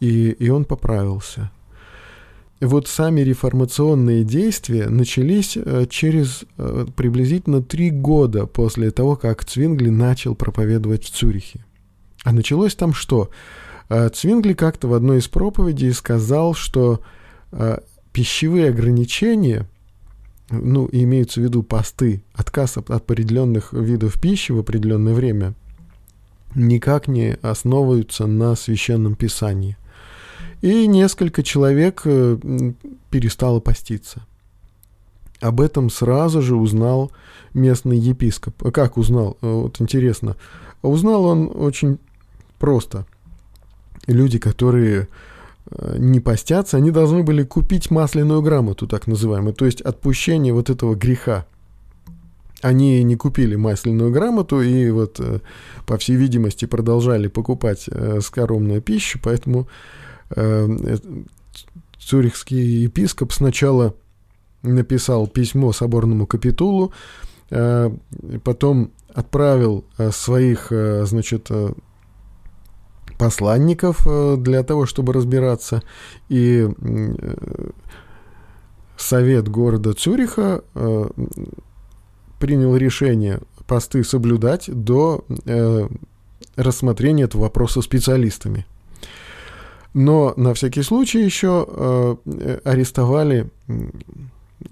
И, 0.00 0.30
и 0.30 0.48
он 0.50 0.66
поправился. 0.66 1.50
Вот 2.60 2.88
сами 2.88 3.22
реформационные 3.22 4.22
действия 4.22 4.90
начались 4.90 5.56
э, 5.56 5.86
через 5.88 6.44
э, 6.58 6.86
приблизительно 6.94 7.62
три 7.62 7.90
года 7.90 8.44
после 8.44 8.90
того, 8.90 9.16
как 9.16 9.46
Цвингли 9.46 9.88
начал 9.88 10.34
проповедовать 10.34 11.04
в 11.04 11.10
Цюрихе. 11.10 11.64
А 12.22 12.32
началось 12.32 12.74
там 12.74 12.92
что? 12.92 13.30
Цвингли 13.88 14.52
как-то 14.52 14.86
в 14.86 14.94
одной 14.94 15.18
из 15.18 15.26
проповедей 15.26 15.92
сказал, 15.92 16.54
что 16.54 17.00
пищевые 18.12 18.68
ограничения– 18.68 19.66
ну, 20.50 20.88
имеются 20.90 21.40
в 21.40 21.44
виду 21.44 21.62
посты, 21.62 22.22
отказ 22.34 22.76
от 22.76 22.90
определенных 22.90 23.72
видов 23.72 24.20
пищи 24.20 24.52
в 24.52 24.58
определенное 24.58 25.14
время, 25.14 25.54
никак 26.54 27.08
не 27.08 27.34
основываются 27.42 28.26
на 28.26 28.56
священном 28.56 29.14
писании. 29.14 29.76
И 30.62 30.86
несколько 30.86 31.42
человек 31.42 32.02
э, 32.04 32.38
перестало 33.10 33.60
поститься. 33.60 34.26
Об 35.40 35.60
этом 35.60 35.88
сразу 35.88 36.42
же 36.42 36.56
узнал 36.56 37.12
местный 37.54 37.98
епископ. 37.98 38.72
Как 38.72 38.98
узнал? 38.98 39.38
Вот 39.40 39.80
интересно. 39.80 40.36
Узнал 40.82 41.24
он 41.24 41.50
очень 41.54 41.98
просто. 42.58 43.06
Люди, 44.06 44.38
которые 44.38 45.02
Э, 45.02 45.06
не 45.96 46.20
постятся, 46.20 46.78
они 46.78 46.90
должны 46.90 47.22
были 47.22 47.44
купить 47.44 47.90
масляную 47.90 48.42
грамоту, 48.42 48.86
так 48.86 49.06
называемую, 49.06 49.54
то 49.54 49.66
есть 49.66 49.80
отпущение 49.80 50.52
вот 50.52 50.70
этого 50.70 50.94
греха. 50.94 51.46
Они 52.62 53.02
не 53.04 53.16
купили 53.16 53.56
масляную 53.56 54.10
грамоту 54.10 54.60
и 54.60 54.90
вот, 54.90 55.18
э, 55.20 55.38
по 55.86 55.96
всей 55.96 56.16
видимости, 56.16 56.66
продолжали 56.66 57.28
покупать 57.28 57.88
э, 57.88 58.20
скоромную 58.20 58.82
пищу, 58.82 59.18
поэтому 59.22 59.68
цюрихский 61.98 62.84
епископ 62.84 63.32
сначала 63.32 63.96
написал 64.62 65.26
письмо 65.26 65.72
соборному 65.72 66.24
капитулу, 66.24 66.92
потом 67.48 68.92
отправил 69.12 69.84
своих, 70.12 70.68
значит, 70.70 71.50
посланников 73.20 74.06
для 74.42 74.62
того, 74.62 74.86
чтобы 74.86 75.12
разбираться. 75.12 75.82
И 76.30 76.66
совет 78.96 79.48
города 79.48 79.92
Цюриха 79.92 80.62
принял 82.38 82.76
решение 82.76 83.40
посты 83.66 84.02
соблюдать 84.02 84.64
до 84.66 85.24
рассмотрения 86.56 87.24
этого 87.24 87.42
вопроса 87.42 87.82
специалистами. 87.82 88.66
Но 89.94 90.34
на 90.36 90.54
всякий 90.54 90.82
случай 90.82 91.22
еще 91.22 91.66
э, 91.68 92.60
арестовали 92.64 93.50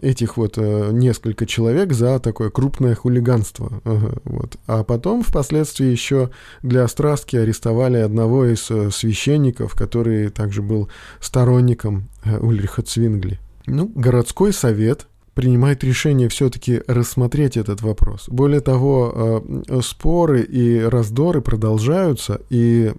этих 0.01 0.37
вот 0.37 0.55
э, 0.57 0.91
несколько 0.93 1.47
человек 1.47 1.93
за 1.93 2.19
такое 2.19 2.51
крупное 2.51 2.95
хулиганство. 2.95 3.81
Ага, 3.85 4.15
вот. 4.25 4.57
А 4.67 4.85
потом 4.85 5.23
впоследствии 5.23 5.87
еще 5.87 6.31
для 6.63 6.85
острастки 6.85 7.37
арестовали 7.37 7.99
одного 7.99 8.47
из 8.47 8.71
э, 8.71 8.91
священников, 8.91 9.75
который 9.75 10.31
также 10.31 10.63
был 10.63 10.89
сторонником 11.21 12.09
э, 12.25 12.39
Ульриха 12.39 12.83
Цвингли. 12.83 13.39
Ну, 13.67 13.91
городской 13.95 14.53
совет 14.53 15.07
принимает 15.35 15.85
решение 15.85 16.29
все-таки 16.29 16.83
рассмотреть 16.89 17.57
этот 17.57 17.81
вопрос. 17.83 18.29
Более 18.29 18.61
того, 18.61 19.43
э, 19.69 19.81
споры 19.83 20.43
и 20.43 20.81
раздоры 20.81 21.41
продолжаются, 21.41 22.41
и 22.51 22.93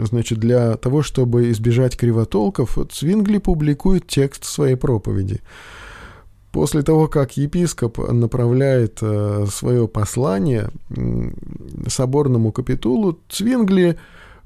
значит, 0.00 0.38
для 0.38 0.76
того, 0.76 1.02
чтобы 1.02 1.50
избежать 1.50 1.96
кривотолков, 1.96 2.78
Цвингли 2.90 3.38
публикует 3.38 4.06
текст 4.06 4.44
своей 4.44 4.76
проповеди. 4.76 5.40
После 6.52 6.82
того, 6.82 7.08
как 7.08 7.36
епископ 7.36 7.98
направляет 8.12 8.98
э, 9.02 9.46
свое 9.50 9.88
послание 9.88 10.70
соборному 11.88 12.52
капитулу, 12.52 13.18
Цвингли 13.28 13.98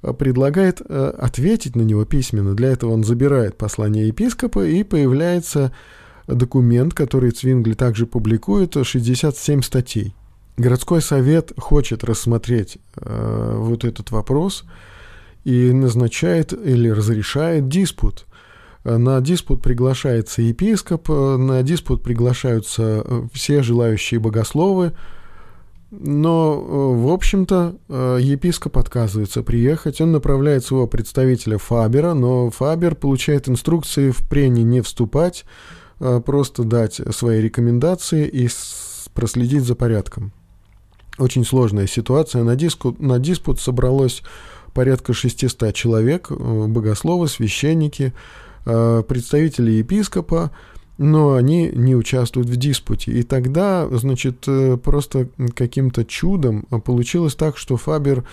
э, 0.02 0.12
предлагает 0.14 0.80
ответить 0.80 1.76
на 1.76 1.82
него 1.82 2.04
письменно. 2.06 2.54
Для 2.54 2.70
этого 2.70 2.92
он 2.92 3.04
забирает 3.04 3.58
послание 3.58 4.08
епископа 4.08 4.64
и 4.66 4.82
появляется 4.84 5.72
документ, 6.26 6.94
который 6.94 7.30
Цвингли 7.30 7.74
также 7.74 8.06
публикует, 8.06 8.76
67 8.82 9.62
статей. 9.62 10.14
Городской 10.58 11.00
совет 11.00 11.52
хочет 11.56 12.04
рассмотреть 12.04 12.78
э, 12.96 13.54
вот 13.56 13.84
этот 13.84 14.10
вопрос 14.10 14.64
и 15.44 15.72
назначает 15.72 16.52
или 16.52 16.88
разрешает 16.88 17.68
диспут. 17.68 18.26
На 18.84 19.20
диспут 19.20 19.62
приглашается 19.62 20.42
епископ, 20.42 21.08
на 21.08 21.62
диспут 21.62 22.02
приглашаются 22.02 23.02
э, 23.04 23.22
все 23.32 23.62
желающие 23.62 24.20
богословы, 24.20 24.92
но, 25.90 26.54
э, 26.54 27.02
в 27.02 27.08
общем-то, 27.08 27.76
э, 27.88 28.18
епископ 28.20 28.78
отказывается 28.78 29.42
приехать. 29.42 30.00
Он 30.00 30.12
направляет 30.12 30.64
своего 30.64 30.86
представителя 30.86 31.58
Фабера, 31.58 32.12
но 32.14 32.50
Фабер 32.50 32.94
получает 32.94 33.48
инструкции 33.48 34.10
в 34.10 34.28
прение 34.28 34.64
не 34.64 34.80
вступать, 34.82 35.44
Э, 36.00 36.20
просто 36.24 36.64
дать 36.64 37.00
свои 37.10 37.40
рекомендации 37.40 38.26
и 38.26 38.48
проследить 39.14 39.64
за 39.64 39.74
порядком. 39.74 40.32
Очень 41.18 41.44
сложная 41.44 41.86
ситуация. 41.86 42.42
На, 42.42 42.56
диску, 42.56 42.94
на 42.98 43.18
диспут 43.18 43.60
собралось 43.60 44.22
порядка 44.72 45.12
600 45.12 45.74
человек, 45.74 46.30
э, 46.30 46.66
богословы, 46.68 47.28
священники, 47.28 48.12
э, 48.64 49.02
представители 49.06 49.72
епископа, 49.72 50.50
но 50.96 51.34
они 51.34 51.70
не 51.72 51.94
участвуют 51.94 52.48
в 52.48 52.56
диспуте. 52.56 53.12
И 53.12 53.22
тогда, 53.22 53.88
значит, 53.90 54.46
просто 54.82 55.28
каким-то 55.54 56.04
чудом 56.04 56.62
получилось 56.62 57.36
так, 57.36 57.56
что 57.56 57.76
Фабер 57.76 58.24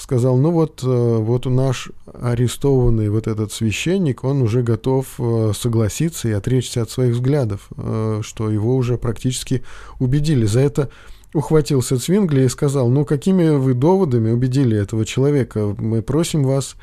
сказал, 0.00 0.36
ну 0.36 0.50
вот, 0.50 0.82
э, 0.82 0.86
вот 0.86 1.46
наш 1.46 1.90
арестованный 2.12 3.08
вот 3.10 3.26
этот 3.26 3.52
священник, 3.52 4.24
он 4.24 4.42
уже 4.42 4.62
готов 4.62 5.06
э, 5.18 5.52
согласиться 5.54 6.28
и 6.28 6.32
отречься 6.32 6.82
от 6.82 6.90
своих 6.90 7.14
взглядов, 7.14 7.68
э, 7.76 8.20
что 8.22 8.50
его 8.50 8.76
уже 8.76 8.98
практически 8.98 9.62
убедили. 9.98 10.46
За 10.46 10.60
это 10.60 10.90
ухватился 11.32 11.98
Цвингли 11.98 12.44
и 12.44 12.48
сказал, 12.48 12.88
ну 12.90 13.04
какими 13.04 13.50
вы 13.50 13.74
доводами 13.74 14.30
убедили 14.30 14.76
этого 14.76 15.04
человека? 15.04 15.74
Мы 15.78 16.02
просим 16.02 16.44
вас 16.44 16.76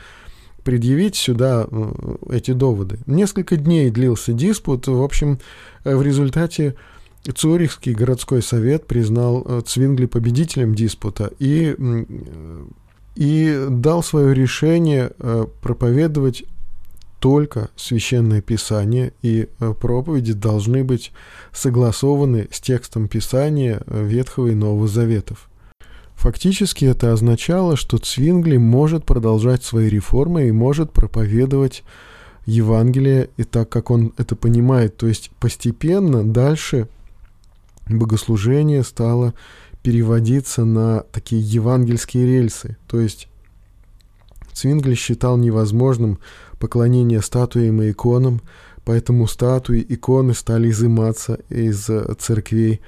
предъявить 0.64 1.16
сюда 1.16 1.68
эти 2.30 2.52
доводы. 2.52 3.00
Nесколько 3.06 3.56
дней 3.56 3.90
длился 3.90 4.34
диспут. 4.34 4.88
В 4.88 5.02
общем, 5.02 5.40
в 5.84 6.02
результате 6.02 6.76
Цюрихский 7.24 7.94
городской 7.94 8.42
совет 8.42 8.86
признал 8.86 9.62
Цвингли 9.66 10.06
победителем 10.06 10.76
диспута 10.76 11.32
и 11.40 11.76
и 13.18 13.66
дал 13.70 14.04
свое 14.04 14.36
решение 14.36 15.10
э, 15.18 15.48
проповедовать 15.62 16.44
только 17.19 17.69
священное 17.75 18.41
писание, 18.41 19.13
и 19.21 19.47
э, 19.60 19.73
проповеди 19.73 20.34
должны 20.34 20.84
быть 20.84 21.12
согласованы 21.51 22.47
с 22.51 22.60
текстом 22.60 23.08
писания 23.08 23.82
э, 23.86 24.03
Ветхого 24.06 24.47
и 24.47 24.56
Нового 24.56 24.88
Заветов. 24.88 25.49
Фактически 26.15 26.86
это 26.86 27.13
означало, 27.13 27.75
что 27.75 27.97
Цвингли 27.97 28.58
может 28.58 29.06
продолжать 29.06 29.63
свои 29.63 29.88
реформы 29.88 30.47
и 30.47 30.51
может 30.51 30.91
проповедовать 30.91 31.84
Евангелие 32.45 33.30
и 33.38 33.43
так, 33.43 33.69
как 33.69 33.91
он 33.91 34.13
это 34.17 34.36
понимает. 34.36 34.97
То 34.97 35.08
есть 35.08 35.32
постепенно 35.39 36.23
дальше 36.23 36.88
богослужение 37.88 38.84
стало 38.84 39.34
переводиться 39.84 40.65
на 40.65 41.01
такие 41.12 41.41
евангельские 41.41 42.25
рельсы. 42.25 42.77
То 42.88 42.99
есть 42.99 43.27
Цвингли 44.58 44.96
считал 44.96 45.38
невозможным 45.38 46.17
поклонение 46.60 47.22
статуям 47.22 47.82
и 47.84 47.91
иконам, 47.91 48.41
поэтому 48.86 49.28
статуи, 49.28 49.86
иконы 49.88 50.34
стали 50.34 50.72
изыматься 50.72 51.39
из 51.50 51.88
э, 51.89 52.15
церквей. 52.17 52.82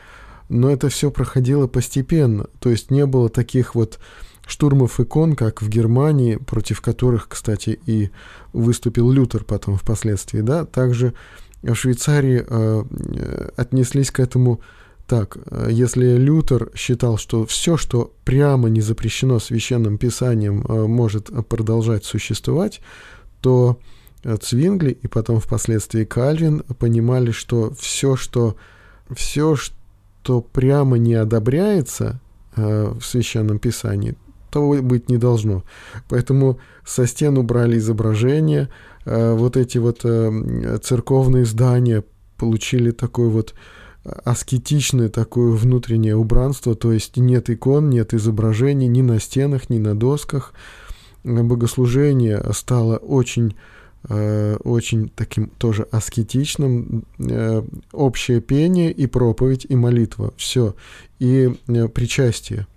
Но 0.49 0.71
это 0.71 0.89
все 0.89 1.11
проходило 1.11 1.67
постепенно, 1.67 2.47
то 2.59 2.71
есть 2.71 2.89
не 2.89 3.05
было 3.05 3.29
таких 3.29 3.75
вот 3.75 3.99
штурмов 4.47 4.99
икон, 4.99 5.35
как 5.35 5.61
в 5.61 5.69
Германии, 5.69 6.37
против 6.37 6.81
которых, 6.81 7.27
кстати, 7.29 7.79
и 7.85 8.09
выступил 8.51 9.11
Лютер 9.11 9.43
потом 9.43 9.77
впоследствии, 9.77 10.41
да, 10.41 10.65
также 10.65 11.13
в 11.61 11.75
Швейцарии 11.75 12.43
э, 12.47 12.83
э 13.15 13.49
отнеслись 13.57 14.09
к 14.09 14.19
этому 14.19 14.61
так, 15.09 15.37
э, 15.37 15.69
если 15.71 16.17
Лютер 16.17 16.69
считал, 16.75 17.17
что 17.17 17.43
все, 17.45 17.77
что 17.77 18.13
прямо 18.25 18.69
не 18.69 18.81
запрещено 18.81 19.39
священным 19.39 19.97
писанием, 19.97 20.61
э, 20.61 20.85
может 20.85 21.31
продолжать 21.49 22.05
существовать, 22.05 22.79
то 23.41 23.79
э, 24.23 24.37
Цвингли 24.37 24.91
и 24.91 25.07
потом 25.07 25.39
впоследствии 25.39 26.05
Кальвин 26.05 26.61
понимали, 26.77 27.31
что 27.31 27.73
все, 27.73 28.15
что, 28.15 28.55
все, 29.09 29.55
что 29.55 30.41
прямо 30.41 30.97
не 30.99 31.15
одобряется 31.15 32.19
в 32.55 33.01
священном 33.01 33.57
писании, 33.57 34.15
того 34.51 34.81
быть 34.81 35.09
не 35.09 35.17
должно. 35.17 35.63
Поэтому 36.09 36.59
со 36.85 37.07
стен 37.07 37.37
убрали 37.37 37.77
изображения, 37.77 38.69
вот 39.05 39.55
эти 39.55 39.77
вот 39.77 40.01
церковные 40.83 41.45
здания 41.45 42.03
получили 42.37 42.91
такой 42.91 43.29
вот 43.29 43.53
аскетичное 44.03 45.09
такое 45.09 45.51
внутреннее 45.51 46.15
убранство, 46.15 46.75
то 46.75 46.91
есть 46.91 47.17
нет 47.17 47.49
икон, 47.49 47.89
нет 47.89 48.13
изображений 48.13 48.87
ни 48.87 49.01
на 49.01 49.19
стенах, 49.19 49.69
ни 49.69 49.77
на 49.77 49.97
досках. 49.97 50.53
Богослужение 51.23 52.41
стало 52.53 52.97
очень 52.97 53.55
э, 54.07 54.55
очень 54.63 55.09
таким 55.09 55.47
тоже 55.57 55.83
аскетичным, 55.91 57.03
э, 57.19 57.61
общее 57.91 58.41
пение 58.41 58.91
и 58.91 59.05
проповедь 59.07 59.65
и 59.67 59.75
молитва, 59.75 60.33
все, 60.37 60.75
и 61.19 61.55
э, 61.67 61.87
причастие. 61.89 62.67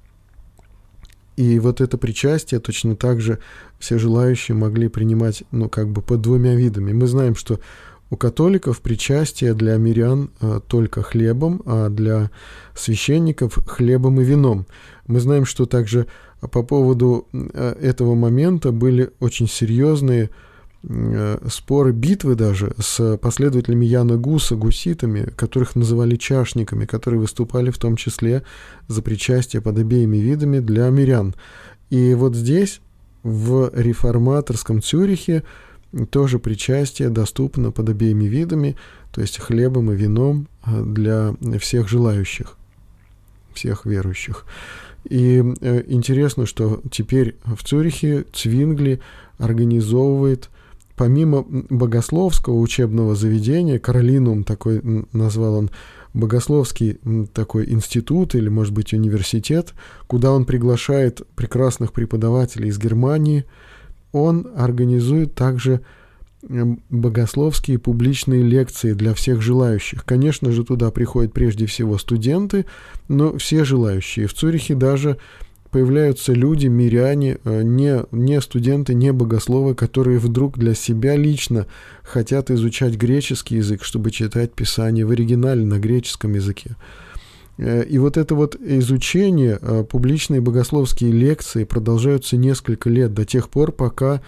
И 1.37 1.59
вот 1.59 1.81
это 1.81 1.97
причастие 1.97 2.61
точно 2.61 2.95
так 2.95 3.21
же 3.21 3.39
все 3.79 3.99
желающие 3.99 4.55
могли 4.55 4.89
принимать, 4.89 5.45
ну, 5.51 5.69
как 5.69 5.89
бы 5.89 6.03
под 6.03 6.21
двумя 6.21 6.55
видами. 6.55 6.93
Мы 6.93 7.07
знаем, 7.07 7.35
что 7.35 7.59
у 8.13 8.17
католиков 8.17 8.83
причастие 8.83 9.55
для 9.55 9.79
мирян 9.79 10.29
э, 10.43 10.61
только 10.69 11.03
хлебом, 11.03 11.63
а 11.65 11.89
для 11.89 12.31
священников 12.77 13.55
хлебом 13.67 14.21
и 14.21 14.25
вином. 14.25 14.67
Мы 15.07 15.19
знаем, 15.19 15.47
что 15.47 15.65
также 15.65 16.07
по 16.43 16.63
поводу 16.63 17.27
э, 17.33 17.75
этого 17.81 18.15
момента 18.15 18.71
были 18.71 19.11
очень 19.19 19.49
серьезные 19.49 20.29
споры, 21.49 21.93
битвы 21.93 22.35
даже 22.35 22.75
с 22.77 23.17
последователями 23.17 23.87
Яна 23.87 24.17
Гуса, 24.17 24.57
гуситами, 24.57 25.31
которых 25.37 25.77
называли 25.77 26.17
чашниками, 26.17 26.87
которые 26.87 27.21
выступали 27.21 27.71
в 27.71 27.79
том 27.79 27.95
числе 27.95 28.43
за 28.89 29.01
причастие 29.01 29.63
под 29.63 29.79
обеими 29.79 30.17
видами 30.17 30.59
для 30.59 30.91
мирян. 30.91 31.37
И 31.89 32.15
вот 32.15 32.35
здесь, 32.35 32.81
в 33.23 33.71
реформаторском 33.73 34.83
Цюрихе, 34.83 35.45
тоже 36.11 36.39
причастие 36.39 37.11
доступно 37.11 37.71
под 37.71 37.89
обеими 37.89 38.25
видами, 38.25 38.77
то 39.13 39.21
есть 39.21 39.39
хлебом 39.39 39.93
и 39.93 39.97
вином 39.97 40.49
а, 40.63 40.83
для 40.83 41.35
всех 41.59 41.89
желающих. 41.89 42.57
всех 43.55 43.85
верующих. 43.85 44.47
И 45.09 45.43
э, 45.61 45.83
интересно, 45.89 46.47
что 46.47 46.81
теперь 46.91 47.37
в 47.45 47.63
Цюрихе 47.65 48.25
Цвингли 48.33 49.01
организовывает 49.39 50.49
помимо 50.97 51.45
богословского 51.49 52.59
учебного 52.59 53.15
заведения, 53.15 53.79
Каролинум 53.79 54.45
такой 54.45 54.81
назвал 55.13 55.55
он, 55.55 55.71
богословский 56.15 56.99
такой 57.33 57.71
институт 57.71 58.35
или, 58.35 58.49
может 58.49 58.73
быть, 58.73 58.93
университет, 58.93 59.75
куда 60.07 60.31
он 60.33 60.45
приглашает 60.45 61.23
прекрасных 61.35 61.93
преподавателей 61.93 62.69
из 62.69 62.79
Германии, 62.79 63.45
он 64.13 64.49
организует 64.57 65.35
также 65.35 65.81
богословские 66.91 67.79
публичные 67.79 68.43
лекции 68.43 68.95
для 68.95 69.15
всех 69.15 69.41
желающих. 69.41 70.05
Конечно 70.05 70.51
же, 70.51 70.65
туда 70.65 70.91
приходят 70.91 71.33
прежде 71.33 71.67
всего 71.67 71.99
студенты, 71.99 72.67
но 73.09 73.39
все 73.39 73.65
желающие. 73.65 74.27
В 74.27 74.35
Цюрихе 74.35 74.75
даже 74.75 75.19
появляются 75.71 76.33
люди, 76.33 76.67
миряне, 76.67 77.39
э, 77.45 77.63
не, 77.63 78.05
не 78.11 78.41
студенты, 78.41 78.93
не 78.93 79.13
богословы, 79.13 79.75
которые 79.75 80.19
вдруг 80.19 80.59
для 80.59 80.75
себя 80.75 81.17
лично 81.17 81.67
хотят 82.03 82.51
изучать 82.51 82.95
греческий 82.97 83.57
язык, 83.57 83.83
чтобы 83.83 84.11
читать 84.11 84.53
Писание 84.53 85.07
в 85.07 85.11
оригинале 85.11 85.65
на 85.65 85.79
греческом 85.79 86.35
языке. 86.35 86.77
Э, 87.63 87.85
и 87.85 87.99
вот 87.99 88.17
это 88.17 88.35
вот 88.35 88.57
изучение, 88.61 89.59
э, 89.61 89.85
публичные 89.89 90.41
богословские 90.41 91.13
лекции 91.13 91.65
продолжаются 91.65 92.37
несколько 92.37 92.91
лет, 92.91 93.15
до 93.15 93.25
тех 93.25 93.49
пор, 93.49 93.73
пока 93.73 94.21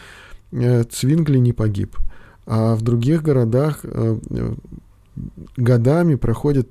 Цвингли 0.52 1.38
не 1.38 1.52
погиб. 1.52 1.96
А 2.46 2.76
в 2.76 2.82
других 2.82 3.24
городах 3.24 3.84
годами 5.56 6.14
проходят 6.14 6.68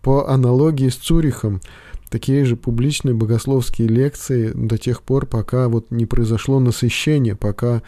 по 0.00 0.26
аналогии 0.28 0.88
с 0.88 0.94
Цюрихом 0.94 1.60
такие 2.08 2.46
же 2.46 2.56
публичные 2.56 3.14
богословские 3.14 3.88
лекции 3.88 4.52
до 4.54 4.78
тех 4.78 5.02
пор, 5.02 5.26
пока 5.26 5.68
вот 5.68 5.90
не 5.90 6.06
произошло 6.06 6.60
насыщение, 6.60 7.36
пока 7.36 7.82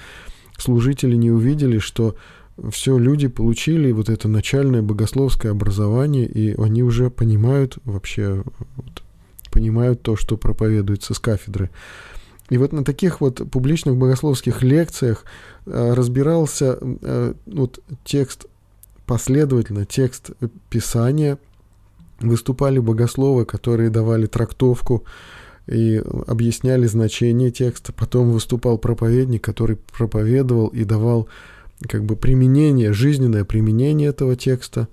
служители 0.59 1.17
не 1.17 1.31
увидели, 1.31 1.79
что 1.79 2.15
все 2.71 2.99
люди 2.99 3.29
получили 3.29 3.93
вот 3.93 4.09
это 4.09 4.29
начальное 4.29 4.83
богословское 4.83 5.53
образование, 5.53 6.27
и 6.27 6.61
они 6.61 6.83
уже 6.83 7.11
понимают 7.11 7.79
вообще, 7.85 8.43
вот, 8.77 9.03
понимают 9.51 10.03
то, 10.03 10.17
что 10.17 10.37
проповедуется 10.37 11.15
с 11.15 11.19
кафедры. 11.19 11.71
И 12.51 12.57
вот 12.57 12.73
на 12.73 12.85
таких 12.85 13.21
вот 13.21 13.43
публичных 13.51 13.97
богословских 13.97 14.63
лекциях 14.63 15.25
э, 15.67 15.93
разбирался 15.95 16.79
э, 16.81 17.35
вот 17.47 17.81
текст 18.05 18.47
последовательно, 19.07 19.85
текст 19.85 20.31
Писания, 20.71 21.39
выступали 22.21 22.79
богословы, 22.79 23.45
которые 23.45 23.91
давали 23.91 24.27
трактовку 24.27 25.05
и 25.67 26.03
объясняли 26.27 26.87
значение 26.87 27.51
текста. 27.51 27.93
Потом 27.93 28.31
выступал 28.31 28.79
проповедник, 28.79 29.45
который 29.45 29.77
проповедовал 29.77 30.69
и 30.69 30.85
давал 30.85 31.29
как 31.87 32.05
бы 32.05 32.17
применение, 32.17 32.93
жизненное 32.93 33.45
применение 33.45 34.09
этого 34.09 34.37
текста. 34.37 34.89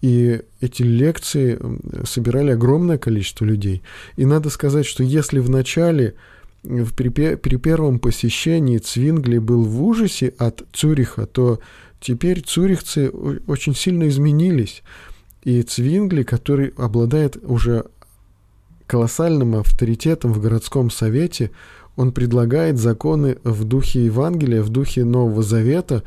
И 0.00 0.40
эти 0.60 0.82
лекции 0.82 1.58
собирали 2.04 2.52
огромное 2.52 2.98
количество 2.98 3.44
людей. 3.44 3.82
И 4.16 4.24
надо 4.24 4.48
сказать, 4.48 4.86
что 4.86 5.02
если 5.02 5.40
в 5.40 5.50
начале, 5.50 6.14
в, 6.62 6.94
при, 6.94 7.08
при 7.10 7.56
первом 7.56 7.98
посещении 7.98 8.78
Цвингли 8.78 9.38
был 9.38 9.62
в 9.62 9.82
ужасе 9.84 10.34
от 10.38 10.64
Цюриха, 10.72 11.26
то 11.26 11.60
теперь 12.00 12.40
цюрихцы 12.40 13.10
очень 13.10 13.74
сильно 13.74 14.08
изменились. 14.08 14.82
И 15.44 15.62
Цвингли, 15.62 16.22
который 16.22 16.72
обладает 16.76 17.36
уже 17.42 17.84
колоссальным 18.86 19.54
авторитетом 19.54 20.32
в 20.32 20.40
городском 20.40 20.90
совете, 20.90 21.50
он 21.96 22.12
предлагает 22.12 22.78
законы 22.78 23.38
в 23.44 23.64
духе 23.64 24.06
Евангелия, 24.06 24.62
в 24.62 24.68
духе 24.68 25.04
Нового 25.04 25.42
Завета, 25.42 26.02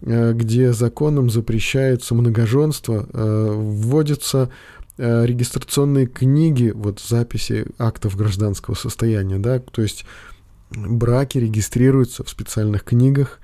э, 0.00 0.32
где 0.32 0.72
законом 0.72 1.30
запрещается 1.30 2.14
многоженство, 2.14 3.08
э, 3.12 3.52
вводятся 3.54 4.50
э, 4.98 5.26
регистрационные 5.26 6.06
книги, 6.06 6.70
вот 6.74 7.00
записи 7.00 7.66
актов 7.78 8.16
гражданского 8.16 8.74
состояния, 8.74 9.38
да, 9.38 9.58
то 9.58 9.82
есть 9.82 10.04
браки 10.70 11.38
регистрируются 11.38 12.24
в 12.24 12.28
специальных 12.28 12.84
книгах, 12.84 13.40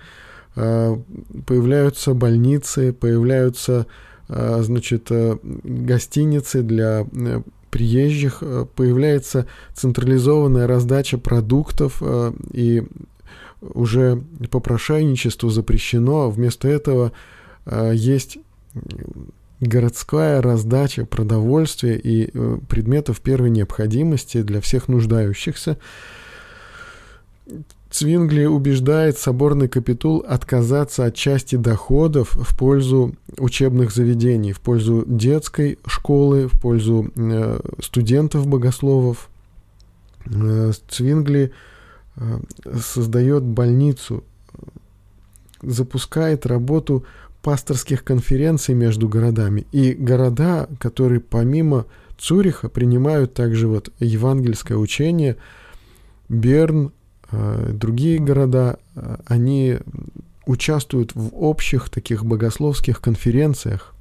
появляются 0.55 2.15
больницы, 2.15 2.93
появляются 2.93 3.87
значит, 4.29 5.09
гостиницы 5.13 6.63
для 6.63 7.07
приезжих, 7.71 8.43
появляется 8.75 9.47
централизованная 9.75 10.67
раздача 10.67 11.19
продуктов, 11.19 12.03
и 12.53 12.85
уже 13.61 14.23
попрошайничество 14.51 15.51
запрещено, 15.51 16.23
а 16.23 16.31
вместо 16.31 16.69
этого 16.69 17.13
есть 17.93 18.39
городская 19.61 20.41
раздача 20.41 21.05
продовольствия 21.05 21.97
и 21.97 22.31
предметов 22.69 23.21
первой 23.21 23.51
необходимости 23.51 24.43
для 24.43 24.61
всех 24.61 24.87
нуждающихся. 24.89 25.79
Цвингли 27.99 28.45
убеждает 28.45 29.19
соборный 29.19 29.67
капитул 29.67 30.25
отказаться 30.25 31.05
от 31.07 31.17
части 31.17 31.57
доходов 31.57 32.37
в 32.37 32.57
пользу 32.57 33.17
учебных 33.39 33.91
заведений, 33.91 34.53
в 34.53 34.61
пользу 34.61 35.03
детской 35.05 35.81
школы, 35.85 36.47
в 36.47 36.53
пользу 36.61 37.11
э, 37.17 37.59
студентов-богословов. 37.81 39.29
Э, 40.27 40.71
Цвингли 40.89 41.51
э, 42.15 42.39
создает 42.81 43.43
больницу, 43.43 44.23
запускает 45.61 46.47
работу 46.47 47.05
пасторских 47.43 48.05
конференций 48.05 48.77
между 48.77 49.09
городами. 49.09 49.67
И 49.73 49.93
города, 49.93 50.69
которые 50.79 51.19
помимо 51.19 51.87
Цюриха 52.17 52.69
принимают 52.69 53.35
также 53.35 53.67
вот 53.67 53.91
евангельское 53.99 54.79
учение, 54.79 55.37
Берн, 56.29 56.93
другие 57.31 58.19
города, 58.19 58.79
э, 58.95 59.17
они 59.27 59.79
участвуют 60.47 61.15
в 61.15 61.31
общих 61.35 61.91
таких 61.91 62.25
богословских 62.25 63.01
конференциях. 63.01 63.95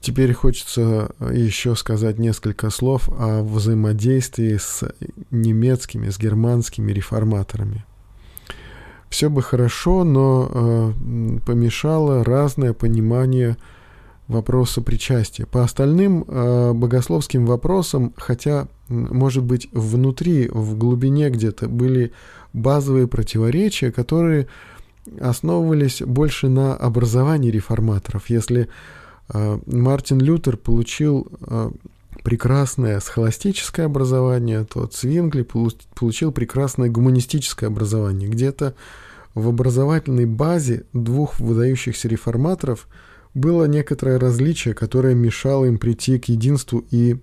Теперь 0.00 0.32
хочется 0.32 1.10
еще 1.32 1.74
сказать 1.74 2.18
несколько 2.18 2.70
слов 2.70 3.08
о 3.18 3.42
взаимодействии 3.42 4.56
с 4.56 4.84
немецкими, 5.30 6.08
с 6.08 6.18
германскими 6.18 6.92
реформаторами. 6.92 7.84
Все 9.08 9.30
бы 9.30 9.42
хорошо, 9.42 10.04
но 10.04 10.50
э, 10.52 11.38
помешало 11.46 12.24
разное 12.24 12.74
понимание 12.74 13.56
вопроса 14.28 14.82
причастия. 14.82 15.46
По 15.46 15.64
остальным 15.64 16.24
э, 16.28 16.72
богословским 16.74 17.46
вопросам, 17.46 18.12
хотя, 18.16 18.68
может 18.88 19.42
быть, 19.42 19.68
внутри, 19.72 20.48
в 20.48 20.76
глубине 20.76 21.30
где-то 21.30 21.68
были 21.68 22.12
базовые 22.58 23.06
противоречия, 23.06 23.90
которые 23.90 24.46
основывались 25.20 26.02
больше 26.02 26.48
на 26.48 26.74
образовании 26.74 27.50
реформаторов. 27.50 28.28
Если 28.28 28.68
э, 29.32 29.58
Мартин 29.66 30.20
Лютер 30.20 30.56
получил 30.56 31.28
э, 31.40 31.70
прекрасное 32.22 33.00
схоластическое 33.00 33.86
образование, 33.86 34.64
то 34.64 34.86
Цвингли 34.86 35.42
получил 35.42 36.32
прекрасное 36.32 36.90
гуманистическое 36.90 37.68
образование. 37.68 38.28
Где-то 38.28 38.74
в 39.34 39.48
образовательной 39.48 40.26
базе 40.26 40.84
двух 40.92 41.38
выдающихся 41.40 42.08
реформаторов 42.08 42.88
было 43.34 43.64
некоторое 43.64 44.18
различие, 44.18 44.74
которое 44.74 45.14
мешало 45.14 45.66
им 45.66 45.78
прийти 45.78 46.18
к 46.18 46.26
единству 46.26 46.84
и 46.90 47.16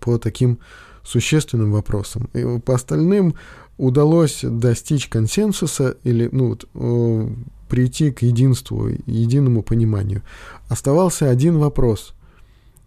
по 0.00 0.18
таким 0.18 0.58
существенным 1.04 1.72
вопросам. 1.72 2.28
И 2.32 2.58
по 2.58 2.74
остальным 2.74 3.34
удалось 3.78 4.40
достичь 4.42 5.08
консенсуса 5.08 5.96
или 6.04 6.28
ну, 6.30 6.48
вот, 6.50 6.68
э, 6.74 7.28
прийти 7.68 8.10
к 8.10 8.22
единству, 8.22 8.88
единому 9.06 9.62
пониманию. 9.62 10.22
Оставался 10.68 11.30
один 11.30 11.58
вопрос– 11.58 12.14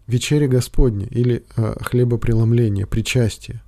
вечеря 0.08 0.48
Господня 0.48 1.06
или 1.10 1.44
э, 1.56 1.74
хлебопреломление, 1.80 2.86
причастие. 2.86 3.62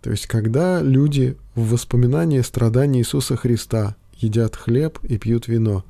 То 0.00 0.10
есть, 0.10 0.26
когда 0.26 0.80
люди 0.80 1.36
в 1.54 1.72
воспоминании 1.72 2.40
страданий 2.40 3.00
Иисуса 3.00 3.36
Христа 3.36 3.96
едят 4.16 4.56
хлеб 4.56 5.00
и 5.02 5.18
пьют 5.18 5.48
вино, 5.48 5.84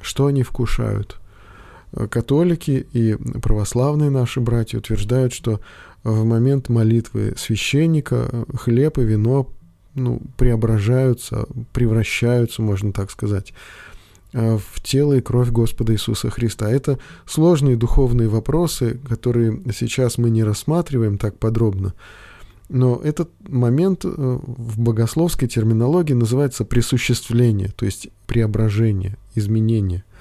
что 0.00 0.26
они 0.26 0.42
вкушают? 0.42 1.20
Католики 2.10 2.86
и 2.92 3.14
православные 3.14 4.10
наши 4.10 4.40
братья 4.40 4.78
утверждают, 4.78 5.32
что 5.32 5.60
в 6.04 6.24
момент 6.24 6.68
молитвы 6.68 7.34
священника 7.36 8.28
э, 8.30 8.44
хлеб 8.56 8.98
и 8.98 9.02
вино 9.02 9.50
ну, 9.94 10.20
преображаются, 10.36 11.46
превращаются, 11.72 12.62
можно 12.62 12.92
так 12.92 13.10
сказать. 13.10 13.52
в 14.32 14.82
тело 14.82 15.12
и 15.12 15.20
кровь 15.20 15.50
Господа 15.50 15.92
Иисуса 15.92 16.30
Христа. 16.30 16.68
Это 16.68 16.98
сложные 17.26 17.76
духовные 17.76 18.26
вопросы, 18.26 18.98
которые 19.08 19.62
сейчас 19.72 20.18
мы 20.18 20.30
не 20.30 20.42
рассматриваем 20.42 21.16
так 21.16 21.38
подробно, 21.38 21.94
но 22.68 23.00
этот 23.04 23.30
момент 23.48 24.04
в 24.04 24.80
богословской 24.80 25.46
терминологии 25.46 26.14
называется 26.14 26.64
присуществление, 26.64 27.68
то 27.68 27.86
есть 27.86 28.08
преображение, 28.26 29.16
изменение– 29.36 30.02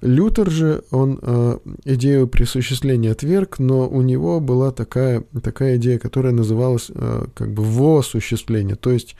Лютер 0.00 0.50
же, 0.50 0.84
он 0.90 1.18
э, 1.20 1.58
идею 1.84 2.28
присуществления 2.28 3.12
отверг, 3.12 3.58
но 3.58 3.88
у 3.88 4.02
него 4.02 4.38
была 4.38 4.70
такая, 4.70 5.24
такая 5.42 5.76
идея, 5.76 5.98
которая 5.98 6.32
называлась 6.32 6.90
э, 6.94 7.24
как 7.34 7.52
бы 7.52 7.64
воосуществление, 7.64 8.76
то 8.76 8.92
есть 8.92 9.16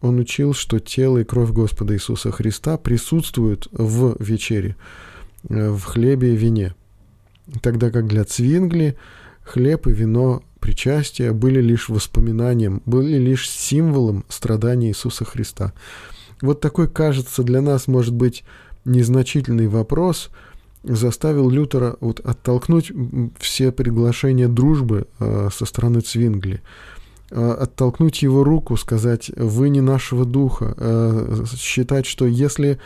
он 0.00 0.18
учил, 0.18 0.52
что 0.52 0.78
тело 0.80 1.18
и 1.18 1.24
кровь 1.24 1.50
Господа 1.50 1.94
Иисуса 1.94 2.30
Христа 2.30 2.76
присутствуют 2.76 3.68
в 3.72 4.16
вечере, 4.22 4.76
э, 5.48 5.70
в 5.70 5.82
хлебе 5.82 6.34
и 6.34 6.36
вине. 6.36 6.74
Тогда 7.60 7.90
как 7.90 8.06
для 8.06 8.24
Цвингли 8.24 8.96
хлеб 9.42 9.86
и 9.86 9.92
вино 9.92 10.42
причастия 10.60 11.32
были 11.32 11.60
лишь 11.60 11.88
воспоминанием, 11.88 12.82
были 12.86 13.18
лишь 13.18 13.50
символом 13.50 14.24
страдания 14.28 14.88
Иисуса 14.88 15.24
Христа. 15.24 15.72
Вот 16.40 16.60
такой, 16.60 16.88
кажется, 16.88 17.42
для 17.42 17.60
нас 17.60 17.86
может 17.86 18.14
быть 18.14 18.44
незначительный 18.84 19.68
вопрос 19.68 20.30
заставил 20.84 21.48
Лютера 21.48 21.96
вот 22.00 22.20
оттолкнуть 22.20 22.92
все 23.38 23.72
приглашения 23.72 24.48
дружбы 24.48 25.06
э, 25.18 25.48
со 25.52 25.64
стороны 25.64 26.00
Цвингли, 26.00 26.62
э, 27.30 27.50
оттолкнуть 27.52 28.22
его 28.22 28.44
руку, 28.44 28.76
сказать 28.76 29.30
«вы 29.36 29.70
не 29.70 29.80
нашего 29.80 30.24
духа», 30.24 30.74
э, 30.76 31.44
считать, 31.56 32.06
что 32.06 32.26
если 32.26 32.78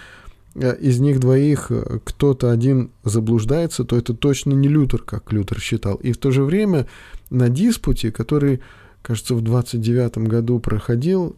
из 0.54 0.98
них 0.98 1.20
двоих 1.20 1.70
кто-то 2.04 2.50
один 2.50 2.90
заблуждается, 3.04 3.84
то 3.84 3.96
это 3.96 4.12
точно 4.12 4.54
не 4.54 4.66
Лютер, 4.66 5.02
как 5.02 5.32
Лютер 5.32 5.60
считал. 5.60 5.96
И 5.96 6.10
в 6.10 6.18
то 6.18 6.32
же 6.32 6.42
время 6.42 6.88
на 7.30 7.48
диспуте, 7.48 8.10
который, 8.10 8.60
кажется, 9.02 9.36
в 9.36 9.42
29 9.42 10.18
году 10.26 10.58
проходил, 10.58 11.36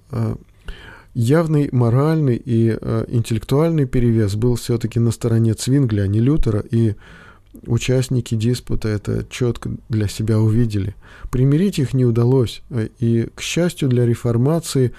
явный 1.15 1.69
моральный 1.73 2.37
и 2.37 2.77
э, 2.81 3.05
интеллектуальный 3.09 3.87
перевес 3.87 4.35
был 4.35 4.57
все-таки 4.57 5.01
на 5.01 5.11
стороне 5.11 5.55
Цвингля, 5.55 6.03
а 6.03 6.07
не 6.07 6.21
Лютера, 6.21 6.61
и 6.61 6.95
участники 7.67 8.35
диспута 8.35 8.89
это 8.89 9.27
четко 9.29 9.71
для 9.89 10.09
себя 10.09 10.39
увидели. 10.39 10.95
Примирить 11.31 11.79
их 11.79 11.95
не 11.95 12.05
удалось, 12.05 12.63
э, 12.71 12.89
и, 12.99 13.29
к 13.35 13.41
счастью 13.41 13.89
для 13.89 14.07
реформации, 14.07 14.93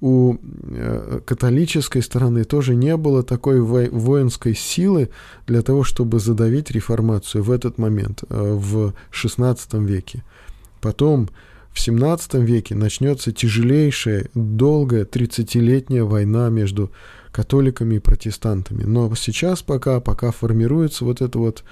у 0.00 0.34
э, 0.34 1.20
католической 1.24 2.02
стороны 2.02 2.44
тоже 2.44 2.74
не 2.74 2.96
было 2.96 3.22
такой 3.22 3.60
воинской 3.60 4.54
силы 4.54 5.08
для 5.46 5.62
того, 5.62 5.84
чтобы 5.84 6.20
задавить 6.20 6.70
реформацию 6.70 7.42
в 7.42 7.50
этот 7.50 7.78
момент, 7.78 8.22
э, 8.28 8.52
в 8.54 8.92
XVI 9.10 9.84
веке. 9.84 10.22
Потом 10.80 11.30
в 11.76 11.80
17 11.80 12.34
веке 12.36 12.74
начнется 12.74 13.32
тяжелейшая, 13.32 14.30
долгая 14.32 15.04
30-летняя 15.04 16.04
война 16.04 16.48
между 16.48 16.90
католиками 17.30 17.96
и 17.96 17.98
протестантами. 17.98 18.84
Но 18.84 19.14
сейчас 19.14 19.60
пока, 19.62 20.00
пока 20.00 20.30
формируется 20.30 21.04
вот 21.04 21.20
это 21.20 21.38
вот 21.38 21.64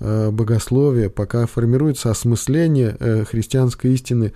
э, 0.00 0.30
богословие, 0.30 1.08
пока 1.08 1.46
формируется 1.46 2.10
осмысление 2.10 2.94
э, 3.00 3.24
христианской 3.24 3.94
истины 3.94 4.34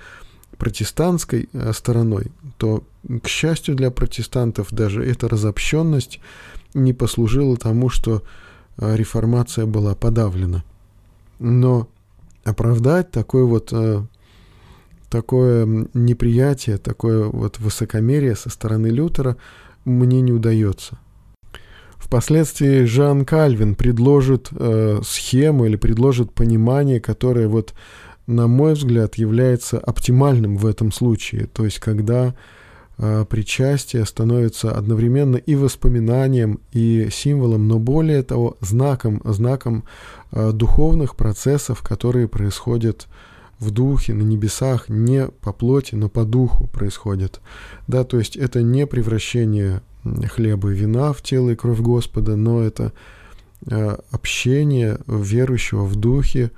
протестантской 0.57 1.51
э, 1.53 1.73
стороной, 1.75 2.33
то, 2.57 2.83
к 3.23 3.29
счастью 3.29 3.75
для 3.75 3.91
протестантов, 3.91 4.69
даже 4.71 5.05
эта 5.05 5.29
разобщенность 5.29 6.21
не 6.73 6.95
послужила 6.95 7.59
тому, 7.59 7.91
что 7.91 8.23
э, 8.79 8.97
реформация 8.97 9.67
была 9.67 9.95
подавлена. 9.95 10.65
Но 11.39 11.87
оправдать 12.45 13.11
такой 13.11 13.45
вот 13.45 13.75
э, 13.75 14.07
такое 15.13 15.67
неприятие, 15.93 16.79
такое 16.79 17.25
вот 17.27 17.59
высокомерие 17.59 18.35
со 18.35 18.49
стороны 18.49 18.87
Лютера 18.87 19.37
мне 19.85 20.23
не 20.23 20.33
удается. 20.33 20.99
Впоследствии 21.99 22.85
Жан 22.85 23.27
Кальвин 23.27 23.75
предложит 23.75 24.49
э, 24.53 25.01
схему 25.05 25.67
или 25.67 25.77
предложит 25.77 26.33
понимание, 26.33 26.99
которое 26.99 27.47
вот, 27.47 27.75
на 28.27 28.47
мой 28.47 28.73
взгляд, 28.73 29.17
является 29.17 29.79
оптимальным 29.79 30.57
в 30.57 30.65
этом 30.67 30.93
случае. 30.93 31.47
То 31.47 31.67
есть, 31.67 31.79
когда 31.79 32.35
э, 32.97 33.27
причастие 33.29 34.07
становится 34.07 34.73
одновременно 34.73 35.37
и 35.37 35.55
воспоминанием, 35.55 36.61
и 36.73 37.09
символом, 37.13 37.69
но 37.69 37.79
более 37.79 38.23
того, 38.23 38.57
знаком, 38.61 39.21
знаком 39.25 39.85
э, 40.33 40.53
духовных 40.53 41.17
процессов, 41.17 41.83
которые 41.83 42.29
происходят 42.29 43.03
в 43.03 43.32
духе, 43.71 44.15
на 44.15 44.23
небесах, 44.23 44.89
не 44.89 45.29
по 45.29 45.53
плоти, 45.53 45.95
но 45.95 46.09
по 46.09 46.25
духу 46.25 46.67
происходит. 46.67 47.41
Да, 47.87 48.05
то 48.05 48.19
есть 48.19 48.37
это 48.37 48.63
не 48.63 48.87
превращение 48.87 49.83
хлеба 50.05 50.73
и 50.73 50.75
вина 50.75 51.13
в 51.13 51.23
тело 51.23 51.51
и 51.51 51.57
кровь 51.57 51.81
Господа, 51.81 52.37
но 52.37 52.63
это 52.63 52.93
э, 53.67 53.97
общение 54.11 54.99
верующего 55.07 55.85
в 55.85 55.97
духе 55.97 56.51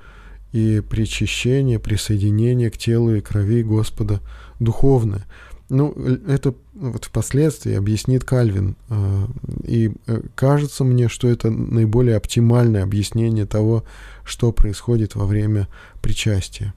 и 0.51 0.81
причащение, 0.81 1.79
присоединение 1.79 2.71
к 2.71 2.77
телу 2.77 3.13
и 3.13 3.21
крови 3.21 3.61
Господа 3.61 4.21
духовное. 4.59 5.25
Ну, 5.67 5.91
это 6.27 6.53
вот 6.73 7.05
впоследствии 7.05 7.73
объяснит 7.73 8.23
Кальвин. 8.23 8.75
Э, 8.89 9.27
и 9.63 9.91
э, 10.07 10.21
кажется 10.35 10.83
мне, 10.83 11.09
что 11.09 11.27
это 11.27 11.49
наиболее 11.49 12.17
оптимальное 12.17 12.83
объяснение 12.83 13.45
того, 13.45 13.83
что 14.23 14.51
происходит 14.51 15.15
во 15.15 15.25
время 15.25 15.67
причастия. 16.01 16.73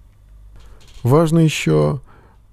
Важно 1.02 1.38
еще 1.38 2.00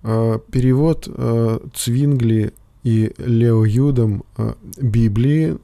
э, 0.03 0.39
перевод 0.51 1.07
э, 1.07 1.59
Цвингли 1.73 2.53
и 2.83 3.11
Лео 3.17 3.65
Юдом 3.65 4.23
э, 4.37 4.53
Библии, 4.79 5.57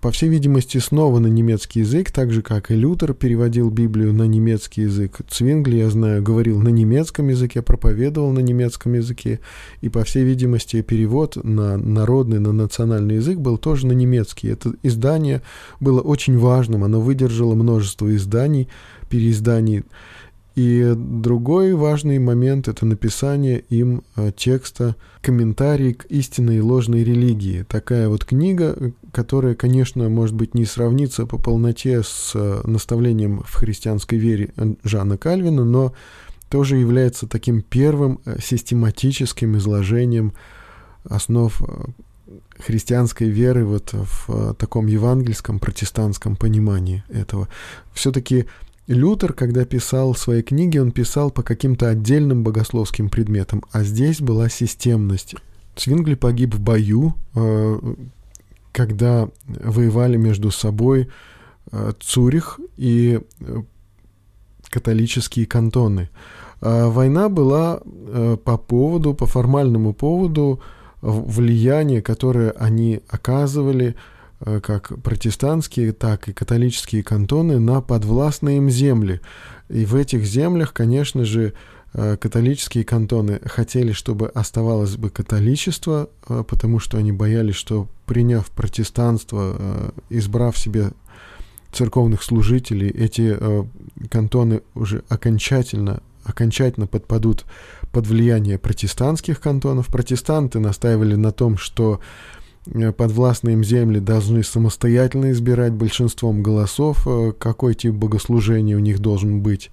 по 0.00 0.12
всей 0.12 0.28
видимости, 0.28 0.78
снова 0.78 1.18
на 1.18 1.26
немецкий 1.26 1.80
язык, 1.80 2.12
так 2.12 2.30
же, 2.30 2.42
как 2.42 2.70
и 2.70 2.76
Лютер 2.76 3.12
переводил 3.14 3.70
Библию 3.70 4.12
на 4.12 4.24
немецкий 4.24 4.82
язык. 4.82 5.18
Цвингли, 5.28 5.78
я 5.78 5.90
знаю, 5.90 6.22
говорил 6.22 6.60
на 6.60 6.68
немецком 6.68 7.28
языке, 7.28 7.62
проповедовал 7.62 8.30
на 8.30 8.40
немецком 8.40 8.92
языке, 8.92 9.40
и, 9.80 9.88
по 9.88 10.04
всей 10.04 10.22
видимости, 10.22 10.82
перевод 10.82 11.36
на 11.42 11.76
народный, 11.76 12.38
на 12.38 12.52
национальный 12.52 13.16
язык 13.16 13.38
был 13.38 13.58
тоже 13.58 13.88
на 13.88 13.92
немецкий. 13.92 14.48
Это 14.48 14.74
издание 14.84 15.42
было 15.80 16.00
очень 16.00 16.38
важным, 16.38 16.84
оно 16.84 17.00
выдержало 17.00 17.54
множество 17.54 18.14
изданий, 18.14 18.68
переизданий. 19.08 19.82
И 20.56 20.94
другой 20.96 21.74
важный 21.74 22.18
момент– 22.18 22.66
это 22.68 22.86
написание 22.86 23.60
им 23.68 24.02
э, 24.16 24.32
текста 24.34 24.96
«Комментарий 25.20 25.92
к 25.92 26.06
истинной 26.06 26.56
и 26.56 26.60
ложной 26.60 27.04
религии». 27.04 27.62
Такая 27.68 28.08
вот 28.08 28.24
книга, 28.24 28.74
которая, 29.12 29.54
конечно, 29.54 30.08
может 30.08 30.34
быть, 30.34 30.54
не 30.54 30.64
сравнится 30.64 31.26
по 31.26 31.36
полноте 31.36 32.02
с 32.02 32.32
э, 32.34 32.62
наставлением 32.64 33.42
в 33.44 33.52
христианской 33.52 34.16
вере 34.16 34.54
Жана 34.82 35.18
Кальвина, 35.18 35.62
но 35.62 35.92
тоже 36.48 36.76
является 36.76 37.26
таким 37.26 37.60
первым 37.60 38.20
э, 38.24 38.38
систематическим 38.40 39.58
изложением 39.58 40.32
основ 41.04 41.62
христианской 42.58 43.28
веры 43.28 43.66
вот 43.66 43.92
в 43.92 44.54
таком 44.54 44.86
евангельском 44.86 45.58
протестантском 45.58 46.34
понимании 46.34 47.04
этого. 47.08 47.48
Все-таки 47.92 48.46
Лютер, 48.86 49.32
когда 49.32 49.64
писал 49.64 50.14
свои 50.14 50.42
книги, 50.42 50.78
он 50.78 50.92
писал 50.92 51.30
по 51.30 51.42
каким-то 51.42 51.88
отдельным 51.88 52.44
богословским 52.44 53.08
предметам, 53.08 53.64
а 53.72 53.82
здесь 53.82 54.20
была 54.20 54.48
системность. 54.48 55.34
Цвингли 55.74 56.14
погиб 56.14 56.54
в 56.54 56.60
бою, 56.60 57.14
э, 57.34 57.78
когда 58.70 59.28
воевали 59.48 60.16
между 60.16 60.52
собой 60.52 61.08
э, 61.72 61.92
Цюрих 61.98 62.60
и 62.76 63.20
э, 63.40 63.62
католические 64.70 65.46
кантоны. 65.46 66.08
А 66.60 66.88
война 66.88 67.28
была 67.28 67.80
по 68.44 68.56
поводу, 68.56 69.14
по 69.14 69.26
формальному 69.26 69.92
поводу 69.92 70.60
влияния, 71.02 72.00
которое 72.00 72.50
они 72.52 73.02
оказывали 73.08 73.94
как 74.62 75.02
протестантские, 75.02 75.92
так 75.92 76.28
и 76.28 76.32
католические 76.32 77.02
кантоны 77.02 77.58
на 77.58 77.80
подвластные 77.80 78.58
им 78.58 78.70
земли. 78.70 79.20
И 79.68 79.84
в 79.84 79.96
этих 79.96 80.24
землях, 80.24 80.72
конечно 80.72 81.24
же, 81.24 81.52
э, 81.92 82.16
католические 82.16 82.84
кантоны 82.84 83.40
хотели, 83.44 83.92
чтобы 83.92 84.28
оставалось 84.28 84.96
бы 84.96 85.10
католичество, 85.10 86.08
э, 86.28 86.44
потому 86.46 86.78
что 86.78 86.96
они 86.98 87.10
боялись, 87.10 87.56
что 87.56 87.88
приняв 88.06 88.48
протестанство, 88.50 89.92
избрав 90.10 90.56
себе 90.56 90.92
церковных 91.72 92.22
служителей, 92.22 92.88
эти 92.88 93.36
кантоны 94.08 94.62
уже 94.76 95.02
окончательно, 95.08 96.00
окончательно 96.22 96.86
подпадут 96.86 97.44
под 97.90 98.06
влияние 98.06 98.58
протестантских 98.58 99.40
кантонов. 99.40 99.86
Протестанты 99.88 100.60
настаивали 100.60 101.14
на 101.16 101.32
том, 101.32 101.56
что 101.56 101.98
э, 101.98 102.35
подвластные 102.96 103.54
им 103.54 103.64
земли 103.64 104.00
должны 104.00 104.42
самостоятельно 104.42 105.32
избирать 105.32 105.72
большинством 105.72 106.42
голосов, 106.42 107.06
э, 107.06 107.32
какой 107.38 107.74
тип 107.74 107.94
богослужения 107.94 108.76
у 108.76 108.80
них 108.80 108.98
должен 108.98 109.40
быть. 109.40 109.70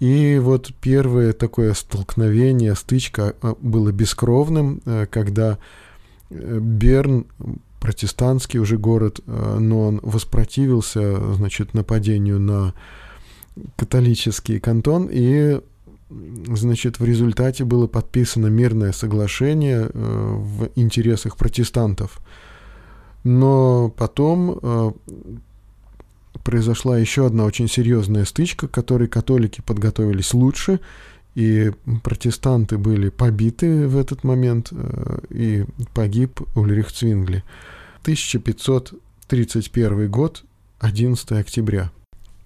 И 0.00 0.38
вот 0.40 0.72
первое 0.80 1.32
такое 1.32 1.74
столкновение, 1.74 2.74
стычка 2.74 3.34
э, 3.40 3.54
было 3.60 3.92
бескровным, 3.92 4.82
когда 5.10 5.58
Берн, 6.30 7.26
протестантский 7.80 8.60
уже 8.60 8.76
город, 8.76 9.20
но 9.26 9.88
он 9.88 10.00
воспротивился, 10.02 11.34
значит, 11.36 11.72
нападению 11.72 12.38
на 12.38 12.74
католический 13.76 14.60
кантон, 14.60 15.08
и 15.10 15.60
значит, 16.10 17.00
в 17.00 17.04
результате 17.04 17.64
было 17.64 17.86
подписано 17.86 18.46
мирное 18.46 18.92
соглашение 18.92 19.90
э, 19.92 19.92
в 19.92 20.70
интересах 20.74 21.36
протестантов. 21.36 22.20
Но 23.24 23.92
потом 23.96 24.58
э, 24.62 24.92
произошла 26.44 26.96
еще 26.98 27.26
одна 27.26 27.44
очень 27.44 27.68
серьезная 27.68 28.24
стычка, 28.24 28.68
к 28.68 28.70
которой 28.70 29.08
католики 29.08 29.60
подготовились 29.60 30.32
лучше, 30.32 30.80
и 31.34 31.72
протестанты 32.02 32.78
были 32.78 33.10
побиты 33.10 33.86
в 33.86 33.98
этот 33.98 34.24
момент, 34.24 34.68
э, 34.72 35.18
и 35.30 35.66
погиб 35.94 36.40
Ульрих 36.54 36.90
Цвингли. 36.90 37.44
1531 38.02 40.10
год, 40.10 40.42
11 40.80 41.32
октября. 41.32 41.90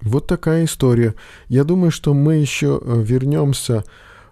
Вот 0.05 0.27
такая 0.27 0.65
история. 0.65 1.15
Я 1.49 1.65
думаю, 1.65 1.91
что 1.91 2.13
мы 2.13 2.37
еще 2.37 2.81
э, 2.83 3.03
вернемся 3.03 3.85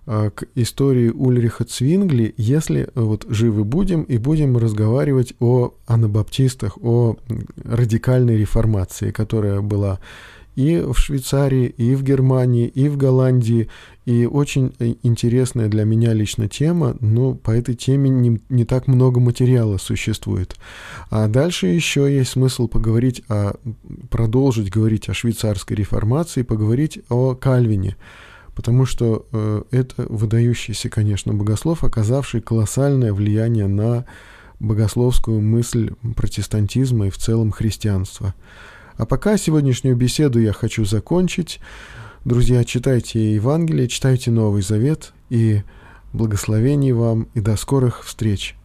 э, 0.07 0.31
к 0.35 0.45
истории 0.55 1.11
Ульриха 1.11 1.64
Цвингли, 1.64 2.35
если 2.37 2.83
э, 2.83 2.89
вот 2.95 3.25
живы 3.29 3.64
будем 3.64 4.03
и 4.03 4.18
будем 4.18 4.57
разговаривать 4.57 5.35
о 5.39 5.75
анабаптистах, 5.87 6.77
о 6.83 7.16
радикальной 7.64 8.37
реформации, 8.37 9.12
которая 9.12 9.61
была 9.61 10.01
и 10.57 10.81
в 10.81 10.99
Швейцарии, 10.99 11.66
и 11.66 11.95
в 11.95 12.03
Германии, 12.03 12.66
и 12.66 12.89
в 12.89 12.97
Голландии. 12.97 13.68
И 14.07 14.27
очень 14.27 14.75
э, 14.79 14.95
интересная 15.03 15.69
для 15.69 15.85
меня 15.85 16.13
лично 16.15 16.49
тема, 16.49 16.97
но 17.01 17.35
по 17.35 17.51
этой 17.51 17.75
теме 17.75 18.09
не, 18.11 18.41
не 18.49 18.65
так 18.65 18.87
много 18.87 19.21
материала 19.21 19.77
существует. 19.79 20.57
А 21.11 21.29
дальше 21.29 21.67
еще 21.67 22.13
есть 22.13 22.31
смысл 22.31 22.67
поговорить 22.67 23.23
о, 23.29 23.55
продолжить 24.09 24.71
говорить 24.71 25.09
о 25.09 25.15
швейцарской 25.15 25.77
реформации, 25.77 26.43
поговорить 26.43 27.01
о 27.09 27.35
Кальвине 27.35 27.97
потому 28.55 28.85
что 28.85 29.27
э, 29.33 29.63
это 29.71 30.05
выдающийся, 30.09 30.91
конечно, 30.91 31.33
богослов, 31.33 31.83
оказавший 31.83 32.43
колоссальное 32.43 33.15
влияние 33.15 33.69
на 33.69 34.05
богословскую 34.59 35.41
мысль 35.41 35.93
протестантизма 36.15 37.07
и 37.07 37.11
в 37.11 37.17
целом 37.17 37.53
христианства. 37.53 38.35
А 38.97 39.07
пока 39.07 39.39
сегодняшнюю 39.39 39.97
беседу 39.97 40.39
я 40.39 40.53
хочу 40.53 40.85
закончить. 40.85 41.59
Друзья, 42.23 42.64
читайте 42.64 43.37
Евангелие, 43.37 43.89
читайте 43.89 44.31
Новый 44.31 44.61
Завет 44.61 45.14
и 45.31 45.62
благословений 46.12 46.93
вам 46.93 47.29
и 47.33 47.41
до 47.41 47.57
скорых 47.57 48.05
встреч. 48.05 48.57